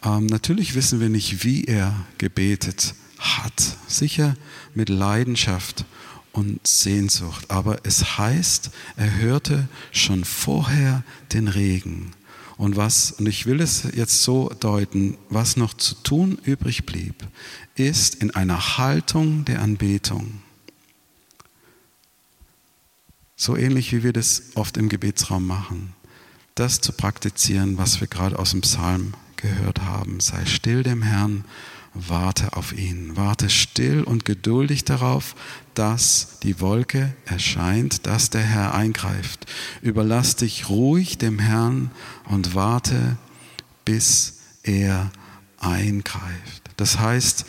ähm, 0.04 0.26
natürlich 0.26 0.74
wissen 0.74 1.00
wir 1.00 1.10
nicht, 1.10 1.43
wie 1.43 1.65
er 1.65 2.08
gebetet 2.17 2.95
hat. 3.19 3.78
Sicher 3.88 4.36
mit 4.73 4.89
Leidenschaft 4.89 5.86
und 6.32 6.65
Sehnsucht. 6.67 7.49
Aber 7.49 7.80
es 7.84 8.17
heißt, 8.17 8.71
er 8.97 9.15
hörte 9.15 9.67
schon 9.91 10.25
vorher 10.25 11.04
den 11.34 11.47
Regen. 11.47 12.12
Und 12.58 12.78
was, 12.78 13.12
und 13.12 13.28
ich 13.28 13.45
will 13.45 13.60
es 13.60 13.84
jetzt 13.95 14.23
so 14.23 14.49
deuten, 14.60 15.17
was 15.30 15.58
noch 15.58 15.73
zu 15.73 15.95
tun 15.95 16.38
übrig 16.43 16.86
blieb, 16.86 17.15
ist 17.75 18.15
in 18.15 18.32
einer 18.32 18.78
Haltung 18.78 19.43
der 19.45 19.62
Anbetung. 19.62 20.41
So 23.36 23.58
ähnlich 23.58 23.91
wie 23.91 24.04
wir 24.04 24.13
das 24.13 24.43
oft 24.56 24.78
im 24.78 24.88
Gebetsraum 24.88 25.45
machen, 25.45 25.93
das 26.56 26.80
zu 26.80 26.93
praktizieren, 26.93 27.78
was 27.78 27.99
wir 27.99 28.08
gerade 28.08 28.39
aus 28.39 28.51
dem 28.51 28.62
Psalm 28.62 29.13
gehört 29.36 29.82
haben. 29.82 30.21
Sei 30.21 30.45
still 30.45 30.84
dem 30.84 31.01
Herrn 31.01 31.43
warte 31.95 32.55
auf 32.55 32.77
ihn. 32.77 33.15
Warte 33.15 33.49
still 33.49 34.03
und 34.03 34.25
geduldig 34.25 34.84
darauf, 34.84 35.36
dass 35.73 36.39
die 36.43 36.60
Wolke 36.60 37.15
erscheint, 37.25 38.05
dass 38.05 38.29
der 38.29 38.43
Herr 38.43 38.75
eingreift. 38.75 39.45
Überlass 39.81 40.36
dich 40.36 40.69
ruhig 40.69 41.17
dem 41.17 41.39
Herrn 41.39 41.91
und 42.25 42.53
warte, 42.53 43.17
bis 43.86 44.39
er 44.63 45.12
eingreift. 45.60 46.62
Das 46.77 46.99
heißt, 46.99 47.45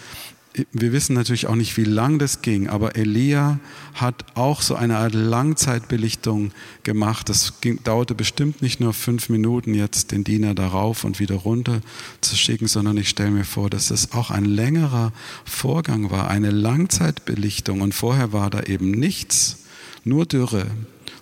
wir 0.73 0.93
wissen 0.93 1.15
natürlich 1.15 1.47
auch 1.47 1.55
nicht, 1.55 1.77
wie 1.77 1.85
lang 1.85 2.19
das 2.19 2.41
ging, 2.43 2.69
aber 2.69 2.97
Elia 2.97 3.59
hat 3.95 4.25
auch 4.35 4.63
so 4.63 4.75
eine 4.75 4.99
Art 4.99 5.15
Langzeitbelichtung 5.15 6.53
gemacht. 6.83 7.29
Das 7.29 7.61
ging, 7.61 7.83
dauerte 7.85 8.15
bestimmt 8.15 8.63
nicht 8.63 8.81
nur 8.81 8.95
fünf 8.95 9.29
Minuten, 9.29 9.75
jetzt 9.75 10.13
den 10.13 10.25
Diener 10.25 10.55
darauf 10.55 11.05
und 11.05 11.21
wieder 11.21 11.37
runter 11.37 11.81
zu 12.21 12.37
schicken, 12.37 12.69
sondern 12.69 12.97
ich 12.97 13.09
stelle 13.09 13.31
mir 13.31 13.45
vor, 13.45 13.71
dass 13.71 13.91
es 13.91 14.13
auch 14.13 14.31
ein 14.31 14.45
längerer 14.45 15.13
Vorgang 15.45 16.11
war, 16.11 16.29
eine 16.29 16.51
Langzeitbelichtung. 16.51 17.81
Und 17.81 17.95
vorher 17.95 18.33
war 18.33 18.51
da 18.51 18.63
eben 18.63 18.91
nichts, 18.91 19.65
nur 20.05 20.27
Dürre, 20.27 20.67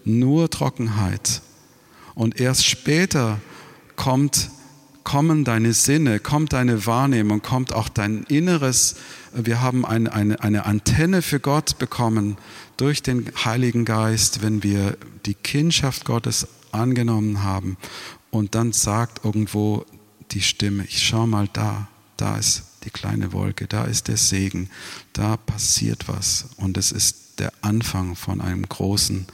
nur 0.05 0.51
Trockenheit. 0.51 1.43
Und 2.15 2.41
erst 2.41 2.67
später 2.67 3.41
kommt 3.97 4.51
kommen 5.05 5.45
deine 5.45 5.75
Sinne, 5.75 6.19
kommt 6.19 6.55
deine 6.55 6.87
Wahrnehmung, 6.87 7.43
kommt 7.43 7.73
auch 7.75 7.89
dein 7.89 8.25
Inneres 8.25 8.97
wir 9.35 9.61
haben 9.61 9.85
eine, 9.85 10.13
eine, 10.13 10.41
eine 10.43 10.65
Antenne 10.67 11.23
für 11.23 11.41
Gott 11.41 11.79
bekommen 11.79 12.37
durch 12.77 13.03
den 13.03 13.31
Heiligen 13.45 13.85
Geist, 13.85 14.43
wenn 14.43 14.63
wir 14.63 14.97
die 15.27 15.35
Kindschaft 15.35 16.05
Gottes 16.05 16.47
angenommen 16.73 17.43
haben. 17.43 17.77
Und 18.31 18.55
dann 18.55 18.73
sagt 18.73 19.25
irgendwo 19.25 19.85
die 20.31 20.41
Stimme, 20.41 20.85
ich 20.85 21.03
schau 21.07 21.27
mal 21.27 21.49
da, 21.53 21.89
da 22.17 22.37
ist 22.37 22.65
die 22.85 22.91
kleine 22.91 23.33
Wolke, 23.33 23.67
da 23.67 23.85
ist 23.85 24.09
der 24.09 24.17
Segen, 24.17 24.71
da 25.13 25.37
passiert 25.37 26.09
was. 26.09 26.47
Und 26.57 26.77
es 26.77 26.93
ist 26.93 27.39
der 27.39 27.53
Anfang 27.63 28.17
von 28.17 28.41
einem 28.41 28.69
großen, 28.69 29.27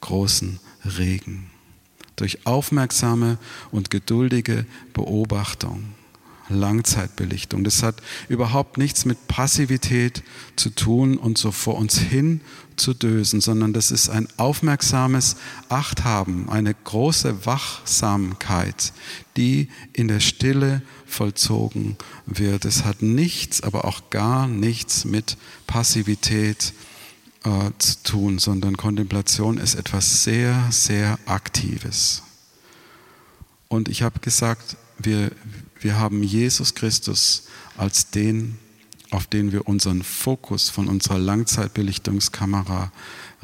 großen 0.00 0.58
Regen. 0.84 1.50
Durch 2.16 2.46
aufmerksame 2.46 3.38
und 3.70 3.90
geduldige 3.90 4.66
Beobachtung 4.94 5.94
Langzeitbelichtung. 6.48 7.64
Das 7.64 7.82
hat 7.82 7.96
überhaupt 8.28 8.78
nichts 8.78 9.04
mit 9.04 9.28
Passivität 9.28 10.22
zu 10.56 10.70
tun 10.70 11.16
und 11.16 11.38
so 11.38 11.50
vor 11.50 11.76
uns 11.76 11.98
hin 11.98 12.40
zu 12.76 12.94
dösen, 12.94 13.40
sondern 13.40 13.72
das 13.72 13.90
ist 13.90 14.08
ein 14.08 14.28
aufmerksames 14.36 15.36
Achthaben, 15.68 16.48
eine 16.48 16.74
große 16.74 17.46
Wachsamkeit, 17.46 18.92
die 19.36 19.68
in 19.92 20.08
der 20.08 20.20
Stille 20.20 20.82
vollzogen 21.06 21.96
wird. 22.26 22.64
Es 22.64 22.84
hat 22.84 23.02
nichts, 23.02 23.62
aber 23.62 23.84
auch 23.84 24.10
gar 24.10 24.46
nichts 24.46 25.04
mit 25.04 25.36
Passivität 25.66 26.72
äh, 27.44 27.70
zu 27.78 28.02
tun, 28.02 28.38
sondern 28.38 28.76
Kontemplation 28.76 29.58
ist 29.58 29.74
etwas 29.74 30.24
sehr, 30.24 30.66
sehr 30.70 31.18
Aktives. 31.26 32.22
Und 33.68 33.88
ich 33.88 34.02
habe 34.02 34.20
gesagt, 34.20 34.76
wir, 34.98 35.30
wir 35.80 35.98
haben 35.98 36.22
Jesus 36.22 36.74
Christus 36.74 37.44
als 37.76 38.10
den, 38.10 38.58
auf 39.10 39.26
den 39.26 39.52
wir 39.52 39.68
unseren 39.68 40.02
Fokus 40.02 40.68
von 40.68 40.88
unserer 40.88 41.18
Langzeitbelichtungskamera 41.18 42.92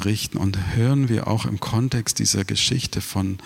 richten. 0.05 0.39
Und 0.39 0.59
hören 0.75 1.09
wir 1.09 1.29
auch 1.29 1.47
im 1.47 1.61
Kontext 1.61 2.19
dieser 2.19 2.45
Geschichte 2.45 3.01
von, 3.01 3.39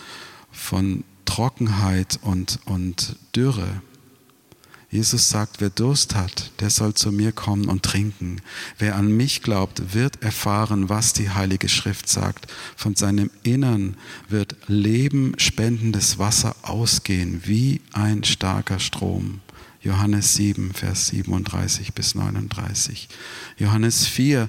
von 0.53 1.05
Trockenheit 1.25 2.19
und, 2.23 2.61
und 2.65 3.17
Dürre, 3.35 3.83
Jesus 4.91 5.29
sagt, 5.29 5.61
wer 5.61 5.71
Durst 5.71 6.15
hat, 6.15 6.53
der 6.61 6.71
soll 6.71 6.95
zu 6.95 7.11
mir 7.11 7.33
kommen 7.33 7.69
und 7.69 7.83
trinken. 7.83 8.41
Wer 8.79 8.95
an 8.95 9.15
mich 9.17 9.43
glaubt, 9.43 9.95
wird 9.95 10.23
erfahren, 10.23 10.89
was 10.89 11.13
die 11.13 11.31
Heilige 11.31 11.69
Schrift 11.69 12.09
sagt. 12.09 12.47
Von 12.77 12.95
seinem 12.95 13.31
Innern 13.43 13.97
wird 14.29 14.57
Leben 14.69 15.35
spendendes 15.39 16.19
Wasser 16.19 16.55
ausgehen, 16.63 17.43
wie 17.45 17.81
ein 17.93 18.23
starker 18.23 18.79
Strom. 18.79 19.41
Johannes 19.83 20.35
7, 20.35 20.73
Vers 20.73 21.09
37 21.09 21.93
bis 21.93 22.15
39. 22.15 23.09
Johannes 23.59 24.07
4, 24.07 24.49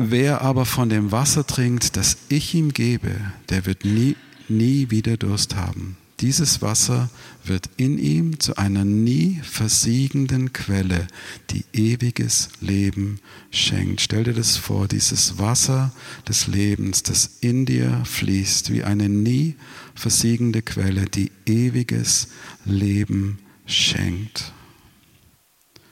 Wer 0.00 0.42
aber 0.42 0.64
von 0.64 0.88
dem 0.88 1.10
Wasser 1.10 1.44
trinkt, 1.44 1.96
das 1.96 2.18
ich 2.28 2.54
ihm 2.54 2.72
gebe, 2.72 3.10
der 3.48 3.66
wird 3.66 3.84
nie, 3.84 4.14
nie 4.48 4.90
wieder 4.90 5.16
Durst 5.16 5.56
haben. 5.56 5.96
Dieses 6.20 6.62
Wasser 6.62 7.10
wird 7.48 7.70
in 7.76 7.98
ihm 7.98 8.40
zu 8.40 8.56
einer 8.56 8.84
nie 8.84 9.40
versiegenden 9.42 10.52
Quelle, 10.52 11.06
die 11.50 11.64
ewiges 11.72 12.50
Leben 12.60 13.20
schenkt. 13.50 14.00
Stell 14.00 14.24
dir 14.24 14.34
das 14.34 14.56
vor, 14.56 14.88
dieses 14.88 15.38
Wasser 15.38 15.92
des 16.28 16.46
Lebens, 16.46 17.02
das 17.02 17.38
in 17.40 17.66
dir 17.66 18.02
fließt, 18.04 18.72
wie 18.72 18.84
eine 18.84 19.08
nie 19.08 19.56
versiegende 19.94 20.62
Quelle, 20.62 21.06
die 21.06 21.32
ewiges 21.46 22.28
Leben 22.64 23.38
schenkt. 23.66 24.52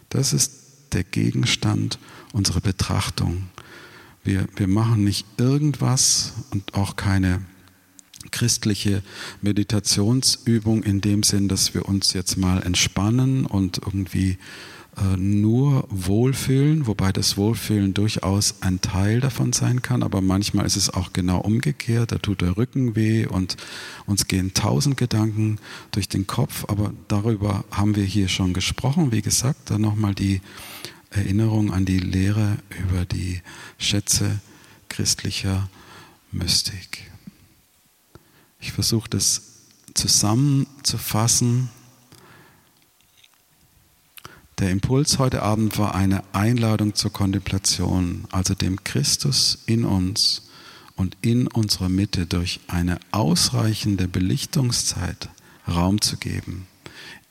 Das 0.09 0.33
ist 0.33 0.53
der 0.93 1.05
Gegenstand 1.05 1.99
unserer 2.33 2.61
Betrachtung. 2.61 3.49
Wir, 4.25 4.47
wir 4.57 4.69
machen 4.69 5.05
nicht 5.05 5.27
irgendwas 5.39 6.33
und 6.51 6.75
auch 6.75 6.97
keine 6.97 7.43
christliche 8.31 9.03
Meditationsübung 9.43 10.83
in 10.83 11.01
dem 11.01 11.23
Sinn, 11.23 11.49
dass 11.49 11.75
wir 11.75 11.89
uns 11.89 12.13
jetzt 12.13 12.37
mal 12.37 12.63
entspannen 12.63 13.47
und 13.47 13.79
irgendwie 13.79 14.39
äh, 14.97 15.17
nur 15.19 15.87
Wohlfühlen, 15.91 16.87
wobei 16.87 17.13
das 17.13 17.37
Wohlfühlen 17.37 17.93
durchaus 17.93 18.63
ein 18.63 18.81
Teil 18.81 19.21
davon 19.21 19.53
sein 19.53 19.83
kann, 19.83 20.03
aber 20.03 20.23
manchmal 20.23 20.65
ist 20.65 20.77
es 20.77 20.89
auch 20.89 21.13
genau 21.13 21.39
umgekehrt, 21.41 22.13
da 22.13 22.19
tut 22.19 22.41
der 22.41 22.57
Rücken 22.57 22.97
weh 22.97 23.27
und 23.27 23.57
uns 24.07 24.27
gehen 24.27 24.55
tausend 24.55 24.97
Gedanken 24.97 25.59
durch 25.91 26.09
den 26.09 26.27
Kopf, 26.27 26.65
aber 26.69 26.95
darüber 27.09 27.65
haben 27.71 27.95
wir 27.95 28.05
hier 28.05 28.29
schon 28.29 28.55
gesprochen. 28.55 29.13
Wie 29.13 29.23
gesagt, 29.23 29.71
dann 29.71 29.83
nochmal 29.83 30.15
die 30.15 30.41
Erinnerung 31.11 31.73
an 31.73 31.85
die 31.85 31.99
Lehre 31.99 32.57
über 32.83 33.05
die 33.05 33.43
Schätze 33.79 34.41
christlicher 34.89 35.69
Mystik. 36.33 37.11
Ich 38.61 38.73
versuche 38.73 39.09
das 39.09 39.43
zusammenzufassen 39.95 41.71
der 44.59 44.71
Impuls 44.71 45.19
heute 45.19 45.43
Abend 45.43 45.77
war 45.77 45.95
eine 45.95 46.23
Einladung 46.33 46.95
zur 46.95 47.13
Kontemplation, 47.13 48.25
also 48.33 48.55
dem 48.55 48.83
Christus 48.85 49.59
in 49.67 49.85
uns 49.85 50.49
und 50.97 51.15
in 51.21 51.47
unserer 51.47 51.91
Mitte 51.91 52.25
durch 52.25 52.61
eine 52.67 52.99
ausreichende 53.11 54.09
Belichtungszeit 54.09 55.29
Raum 55.69 56.01
zu 56.01 56.17
geben. 56.17 56.67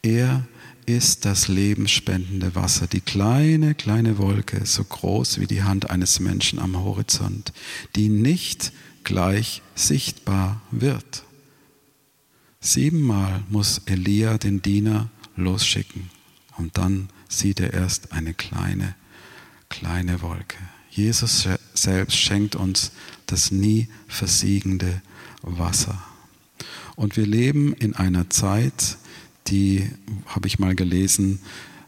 Er 0.03 0.45
ist 0.85 1.25
das 1.25 1.47
lebensspendende 1.47 2.53
Wasser, 2.53 2.85
die 2.85 3.01
kleine, 3.01 3.73
kleine 3.73 4.19
Wolke, 4.19 4.63
so 4.63 4.83
groß 4.83 5.39
wie 5.39 5.47
die 5.47 5.63
Hand 5.63 5.89
eines 5.89 6.19
Menschen 6.19 6.59
am 6.59 6.77
Horizont, 6.77 7.53
die 7.95 8.09
nicht 8.09 8.71
gleich 9.05 9.61
sichtbar 9.75 10.61
wird. 10.71 11.23
Siebenmal 12.59 13.43
muss 13.49 13.81
Elia 13.85 14.37
den 14.37 14.61
Diener 14.61 15.09
losschicken 15.37 16.09
und 16.57 16.77
dann 16.77 17.09
sieht 17.29 17.59
er 17.59 17.73
erst 17.73 18.11
eine 18.11 18.33
kleine, 18.33 18.95
kleine 19.69 20.21
Wolke. 20.21 20.57
Jesus 20.89 21.47
selbst 21.73 22.17
schenkt 22.17 22.55
uns 22.55 22.91
das 23.27 23.51
nie 23.51 23.87
versiegende 24.07 25.01
Wasser. 25.41 26.01
Und 26.95 27.17
wir 27.17 27.25
leben 27.25 27.73
in 27.73 27.93
einer 27.93 28.29
Zeit, 28.29 28.97
die, 29.47 29.89
habe 30.27 30.47
ich 30.47 30.59
mal 30.59 30.75
gelesen, 30.75 31.39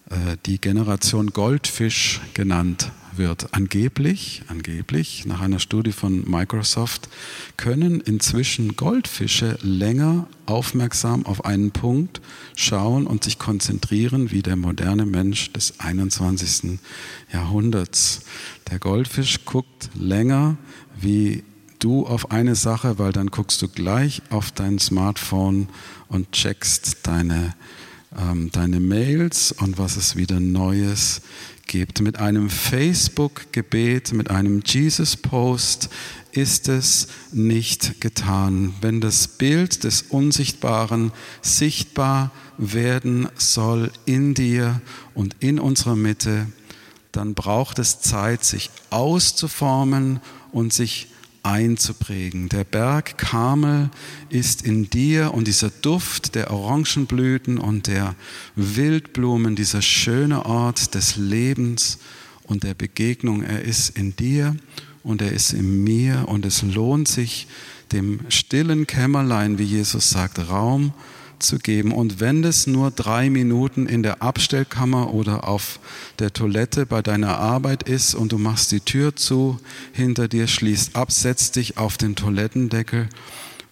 äh, 0.09 0.37
die 0.45 0.59
Generation 0.59 1.31
Goldfisch 1.31 2.21
genannt 2.33 2.91
wird. 3.17 3.53
Angeblich, 3.53 4.43
angeblich, 4.47 5.25
nach 5.25 5.41
einer 5.41 5.59
Studie 5.59 5.91
von 5.91 6.29
Microsoft, 6.29 7.09
können 7.57 8.01
inzwischen 8.01 8.75
Goldfische 8.75 9.57
länger 9.61 10.27
aufmerksam 10.45 11.25
auf 11.25 11.45
einen 11.45 11.71
Punkt 11.71 12.21
schauen 12.55 13.07
und 13.07 13.23
sich 13.23 13.39
konzentrieren 13.39 14.31
wie 14.31 14.41
der 14.41 14.55
moderne 14.55 15.05
Mensch 15.05 15.51
des 15.53 15.79
21. 15.79 16.79
Jahrhunderts. 17.31 18.21
Der 18.71 18.79
Goldfisch 18.79 19.45
guckt 19.45 19.89
länger 19.95 20.57
wie 20.99 21.43
du 21.79 22.05
auf 22.05 22.31
eine 22.31 22.55
Sache, 22.55 22.97
weil 22.99 23.11
dann 23.11 23.27
guckst 23.27 23.61
du 23.61 23.67
gleich 23.67 24.21
auf 24.29 24.51
dein 24.51 24.79
Smartphone 24.79 25.67
und 26.07 26.31
checkst 26.31 26.99
deine, 27.03 27.53
ähm, 28.17 28.49
deine 28.51 28.79
Mails 28.79 29.51
und 29.51 29.77
was 29.77 29.95
es 29.95 30.15
wieder 30.15 30.39
Neues 30.39 31.21
gibt. 31.67 32.01
Mit 32.01 32.17
einem 32.17 32.49
Facebook-Gebet, 32.49 34.13
mit 34.13 34.29
einem 34.31 34.61
Jesus-Post 34.65 35.89
ist 36.31 36.69
es 36.69 37.07
nicht 37.31 38.01
getan. 38.01 38.73
Wenn 38.81 39.01
das 39.01 39.27
Bild 39.27 39.83
des 39.83 40.03
Unsichtbaren 40.03 41.11
sichtbar 41.41 42.31
werden 42.57 43.27
soll 43.35 43.91
in 44.05 44.33
dir 44.33 44.81
und 45.13 45.35
in 45.39 45.59
unserer 45.59 45.95
Mitte, 45.95 46.47
dann 47.11 47.33
braucht 47.33 47.79
es 47.79 47.99
Zeit, 47.99 48.43
sich 48.43 48.69
auszuformen 48.89 50.19
und 50.51 50.73
sich 50.73 51.07
einzuprägen. 51.47 52.49
Der 52.49 52.63
Berg 52.63 53.17
Karmel 53.17 53.89
ist 54.29 54.63
in 54.63 54.89
dir 54.89 55.33
und 55.33 55.47
dieser 55.47 55.69
Duft 55.69 56.35
der 56.35 56.51
Orangenblüten 56.51 57.57
und 57.57 57.87
der 57.87 58.15
Wildblumen, 58.55 59.55
dieser 59.55 59.81
schöne 59.81 60.45
Ort 60.45 60.93
des 60.93 61.15
Lebens 61.15 61.99
und 62.43 62.63
der 62.63 62.73
Begegnung, 62.73 63.43
er 63.43 63.61
ist 63.61 63.97
in 63.97 64.15
dir 64.15 64.55
und 65.03 65.21
er 65.21 65.31
ist 65.31 65.53
in 65.53 65.83
mir 65.83 66.25
und 66.27 66.45
es 66.45 66.61
lohnt 66.61 67.07
sich, 67.07 67.47
dem 67.91 68.19
stillen 68.29 68.85
Kämmerlein, 68.85 69.57
wie 69.57 69.63
Jesus 69.63 70.09
sagt, 70.09 70.39
Raum 70.49 70.91
zu 70.91 71.16
geben. 71.59 71.91
Und 71.91 72.19
wenn 72.19 72.43
es 72.43 72.67
nur 72.67 72.91
drei 72.91 73.29
Minuten 73.29 73.85
in 73.85 74.03
der 74.03 74.21
Abstellkammer 74.21 75.13
oder 75.13 75.47
auf 75.47 75.79
der 76.19 76.33
Toilette 76.33 76.85
bei 76.85 77.01
deiner 77.01 77.37
Arbeit 77.37 77.83
ist 77.83 78.15
und 78.15 78.31
du 78.31 78.37
machst 78.37 78.71
die 78.71 78.81
Tür 78.81 79.15
zu, 79.15 79.59
hinter 79.93 80.27
dir 80.27 80.47
schließt 80.47 80.95
ab, 80.95 81.11
setzt 81.11 81.55
dich 81.55 81.77
auf 81.77 81.97
den 81.97 82.15
Toilettendeckel 82.15 83.09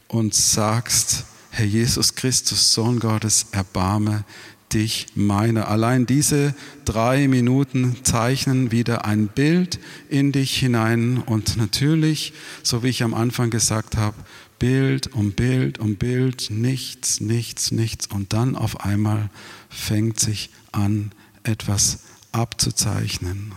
und 0.07 0.33
sagst, 0.33 1.25
Herr 1.49 1.65
Jesus 1.65 2.15
Christus, 2.15 2.73
Sohn 2.73 2.99
Gottes, 2.99 3.47
erbarme 3.51 4.25
dich 4.73 5.07
meine. 5.15 5.67
Allein 5.67 6.05
diese 6.05 6.53
drei 6.83 7.27
Minuten 7.27 7.97
zeichnen 8.03 8.71
wieder 8.71 9.05
ein 9.05 9.27
Bild 9.27 9.79
in 10.09 10.31
dich 10.31 10.57
hinein 10.57 11.17
und 11.25 11.57
natürlich, 11.57 12.33
so 12.61 12.83
wie 12.83 12.89
ich 12.89 13.03
am 13.03 13.13
Anfang 13.13 13.49
gesagt 13.49 13.95
habe, 13.95 14.17
Bild 14.59 15.13
um 15.13 15.31
Bild 15.31 15.79
um 15.79 15.95
Bild, 15.95 16.49
nichts, 16.49 17.19
nichts, 17.19 17.71
nichts. 17.71 18.07
Und 18.07 18.33
dann 18.33 18.55
auf 18.55 18.81
einmal 18.81 19.29
fängt 19.69 20.19
sich 20.19 20.49
an, 20.71 21.11
etwas 21.43 21.99
abzuzeichnen. 22.31 23.53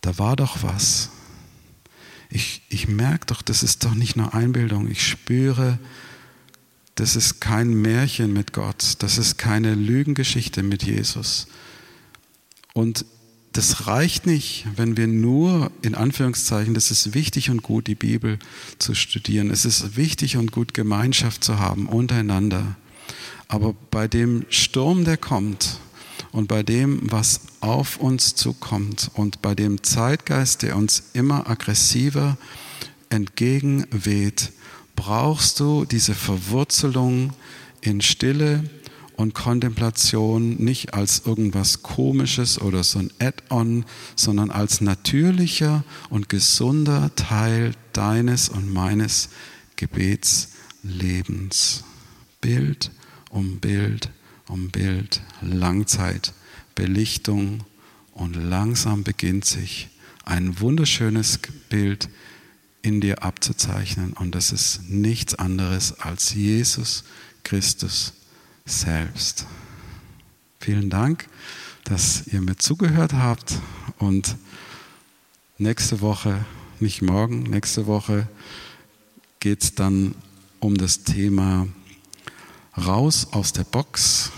Da 0.00 0.18
war 0.18 0.36
doch 0.36 0.62
was. 0.62 1.10
Ich, 2.28 2.62
ich 2.68 2.88
merke 2.88 3.26
doch, 3.26 3.42
das 3.42 3.62
ist 3.62 3.84
doch 3.84 3.94
nicht 3.94 4.16
nur 4.16 4.34
Einbildung. 4.34 4.90
Ich 4.90 5.06
spüre, 5.06 5.78
das 6.94 7.16
ist 7.16 7.40
kein 7.40 7.72
Märchen 7.74 8.32
mit 8.32 8.52
Gott. 8.52 8.96
Das 8.98 9.18
ist 9.18 9.38
keine 9.38 9.74
Lügengeschichte 9.74 10.62
mit 10.62 10.82
Jesus. 10.82 11.46
Und 12.72 13.04
das 13.54 13.86
reicht 13.86 14.26
nicht, 14.26 14.66
wenn 14.74 14.96
wir 14.96 15.06
nur, 15.06 15.70
in 15.80 15.94
Anführungszeichen, 15.94 16.74
das 16.74 16.90
ist 16.90 17.14
wichtig 17.14 17.50
und 17.50 17.62
gut, 17.62 17.86
die 17.86 17.94
Bibel 17.94 18.40
zu 18.78 18.94
studieren. 18.94 19.48
Es 19.48 19.64
ist 19.64 19.96
wichtig 19.96 20.36
und 20.36 20.50
gut, 20.50 20.74
Gemeinschaft 20.74 21.44
zu 21.44 21.60
haben 21.60 21.88
untereinander. 21.88 22.76
Aber 23.46 23.74
bei 23.92 24.08
dem 24.08 24.44
Sturm, 24.48 25.04
der 25.04 25.16
kommt 25.16 25.78
und 26.32 26.48
bei 26.48 26.64
dem, 26.64 27.00
was 27.12 27.42
auf 27.60 27.98
uns 27.98 28.34
zukommt 28.34 29.12
und 29.14 29.40
bei 29.40 29.54
dem 29.54 29.84
Zeitgeist, 29.84 30.62
der 30.62 30.76
uns 30.76 31.04
immer 31.12 31.48
aggressiver 31.48 32.36
entgegenweht, 33.08 34.50
brauchst 34.96 35.60
du 35.60 35.84
diese 35.84 36.14
Verwurzelung 36.14 37.32
in 37.82 38.00
Stille, 38.00 38.64
und 39.16 39.34
Kontemplation 39.34 40.56
nicht 40.56 40.94
als 40.94 41.22
irgendwas 41.24 41.82
Komisches 41.82 42.60
oder 42.60 42.84
so 42.84 42.98
ein 42.98 43.10
Add-on, 43.20 43.84
sondern 44.16 44.50
als 44.50 44.80
natürlicher 44.80 45.84
und 46.10 46.28
gesunder 46.28 47.14
Teil 47.14 47.74
deines 47.92 48.48
und 48.48 48.72
meines 48.72 49.28
Gebetslebens. 49.76 51.84
Bild 52.40 52.90
um 53.30 53.60
Bild 53.60 54.10
um 54.48 54.70
Bild, 54.70 55.22
Langzeit, 55.40 56.32
Belichtung 56.74 57.64
und 58.12 58.34
langsam 58.34 59.04
beginnt 59.04 59.44
sich 59.44 59.88
ein 60.24 60.60
wunderschönes 60.60 61.38
Bild 61.68 62.08
in 62.82 63.00
dir 63.00 63.22
abzuzeichnen 63.22 64.12
und 64.12 64.34
das 64.34 64.52
ist 64.52 64.90
nichts 64.90 65.34
anderes 65.34 66.00
als 66.00 66.34
Jesus 66.34 67.04
Christus 67.42 68.12
selbst. 68.64 69.46
Vielen 70.58 70.88
Dank, 70.88 71.28
dass 71.84 72.26
ihr 72.28 72.40
mir 72.40 72.56
zugehört 72.56 73.12
habt 73.12 73.60
und 73.98 74.36
nächste 75.58 76.00
Woche, 76.00 76.44
nicht 76.80 77.02
morgen, 77.02 77.42
nächste 77.42 77.86
Woche 77.86 78.26
geht 79.38 79.62
es 79.62 79.74
dann 79.74 80.14
um 80.60 80.78
das 80.78 81.04
Thema 81.04 81.68
raus 82.76 83.28
aus 83.32 83.52
der 83.52 83.64
Box. 83.64 84.32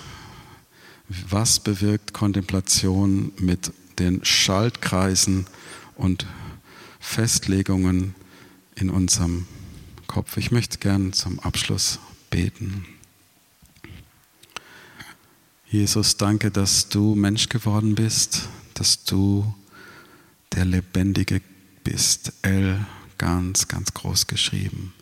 Was 1.28 1.60
bewirkt 1.60 2.12
Kontemplation 2.12 3.30
mit 3.38 3.72
den 4.00 4.24
Schaltkreisen 4.24 5.46
und 5.94 6.26
Festlegungen 6.98 8.16
in 8.74 8.90
unserem 8.90 9.46
Kopf? 10.08 10.36
Ich 10.36 10.50
möchte 10.50 10.78
gern 10.78 11.12
zum 11.12 11.38
Abschluss 11.38 12.00
beten. 12.28 12.95
Jesus, 15.68 16.16
danke, 16.16 16.52
dass 16.52 16.88
du 16.88 17.16
Mensch 17.16 17.48
geworden 17.48 17.96
bist, 17.96 18.48
dass 18.74 19.02
du 19.02 19.52
der 20.52 20.64
Lebendige 20.64 21.42
bist. 21.82 22.32
L 22.42 22.86
ganz, 23.18 23.66
ganz 23.66 23.92
groß 23.92 24.28
geschrieben. 24.28 24.92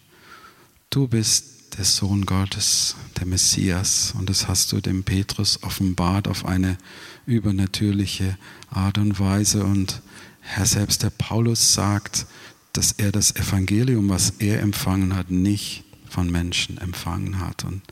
Du 0.89 1.07
bist 1.07 1.77
der 1.77 1.85
Sohn 1.85 2.25
Gottes, 2.25 2.97
der 3.19 3.27
Messias, 3.27 4.15
und 4.17 4.31
das 4.31 4.49
hast 4.49 4.73
du 4.73 4.81
dem 4.81 5.05
Petrus 5.05 5.63
offenbart 5.63 6.29
auf 6.29 6.47
eine 6.47 6.79
übernatürliche 7.27 8.39
Art 8.71 8.97
und 8.97 9.19
Weise. 9.19 9.65
Und 9.65 10.01
Herr, 10.41 10.65
selbst 10.65 11.03
der 11.03 11.11
Paulus 11.11 11.75
sagt, 11.75 12.27
dass 12.73 12.93
er 12.93 13.13
das 13.13 13.37
Evangelium, 13.37 14.09
was 14.09 14.31
er 14.39 14.61
empfangen 14.61 15.15
hat, 15.15 15.31
nicht 15.31 15.85
von 16.09 16.31
Menschen 16.31 16.79
empfangen 16.79 17.41
hat. 17.41 17.65
Und 17.65 17.83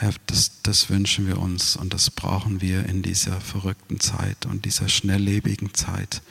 Herr, 0.00 0.14
das, 0.26 0.62
das 0.62 0.90
wünschen 0.90 1.26
wir 1.26 1.40
uns 1.40 1.74
und 1.74 1.92
das 1.92 2.10
brauchen 2.10 2.60
wir 2.60 2.86
in 2.86 3.02
dieser 3.02 3.40
verrückten 3.40 3.98
Zeit 3.98 4.46
und 4.46 4.64
dieser 4.64 4.88
schnelllebigen 4.88 5.74
Zeit, 5.74 6.22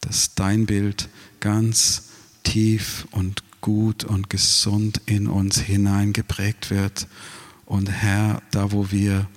dass 0.00 0.36
dein 0.36 0.66
Bild 0.66 1.08
ganz 1.40 2.10
tief 2.44 3.08
und 3.10 3.42
gut 3.60 4.04
und 4.04 4.30
gesund 4.30 5.00
in 5.06 5.26
uns 5.26 5.58
hineingeprägt 5.58 6.70
wird. 6.70 7.08
Und 7.66 7.90
Herr, 7.90 8.40
da 8.52 8.70
wo 8.70 8.92
wir 8.92 9.28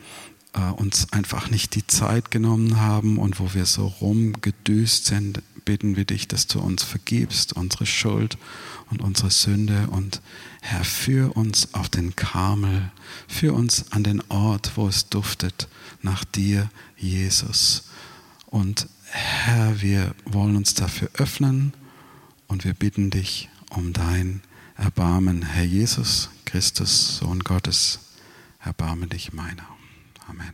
äh, 0.53 0.59
uns 0.59 1.11
einfach 1.11 1.49
nicht 1.49 1.73
die 1.73 1.87
Zeit 1.87 2.29
genommen 2.29 2.79
haben 2.79 3.17
und 3.17 3.39
wo 3.39 3.55
wir 3.55 3.65
so 3.65 3.87
rumgedüst 3.87 5.05
sind, 5.05 5.41
bitten 5.65 5.95
wir 5.95 6.05
dich, 6.05 6.27
dass 6.27 6.45
du 6.45 6.59
uns 6.59 6.83
vergibst, 6.83 7.53
unsere 7.53 7.87
Schuld 7.87 8.37
und 8.91 9.01
unsere 9.01 9.31
Sünde. 9.31 9.87
Und 9.89 10.21
Herr, 10.67 10.83
führ 10.83 11.37
uns 11.37 11.75
auf 11.75 11.89
den 11.89 12.15
Karmel, 12.15 12.91
führ 13.27 13.53
uns 13.53 13.91
an 13.91 14.03
den 14.03 14.19
Ort, 14.29 14.71
wo 14.77 14.87
es 14.87 15.09
duftet 15.09 15.67
nach 16.01 16.23
dir, 16.25 16.71
Jesus. 16.97 17.83
Und 18.47 18.89
Herr, 19.11 19.79
wir 19.83 20.15
wollen 20.25 20.55
uns 20.55 20.73
dafür 20.73 21.09
öffnen 21.13 21.71
und 22.47 22.65
wir 22.65 22.73
bitten 22.73 23.11
dich 23.11 23.47
um 23.69 23.93
dein 23.93 24.41
Erbarmen. 24.75 25.43
Herr 25.43 25.65
Jesus 25.65 26.31
Christus, 26.45 27.17
Sohn 27.17 27.41
Gottes, 27.41 27.99
erbarme 28.59 29.05
dich 29.05 29.33
meiner. 29.33 29.67
Amen. 30.27 30.53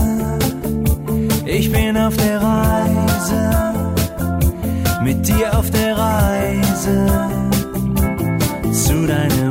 ich 1.53 1.71
bin 1.71 1.97
auf 1.97 2.15
der 2.15 2.41
Reise, 2.41 3.73
mit 5.03 5.27
dir 5.27 5.57
auf 5.57 5.69
der 5.71 5.97
Reise. 5.97 7.05
Zu 8.71 9.05
deinem 9.05 9.50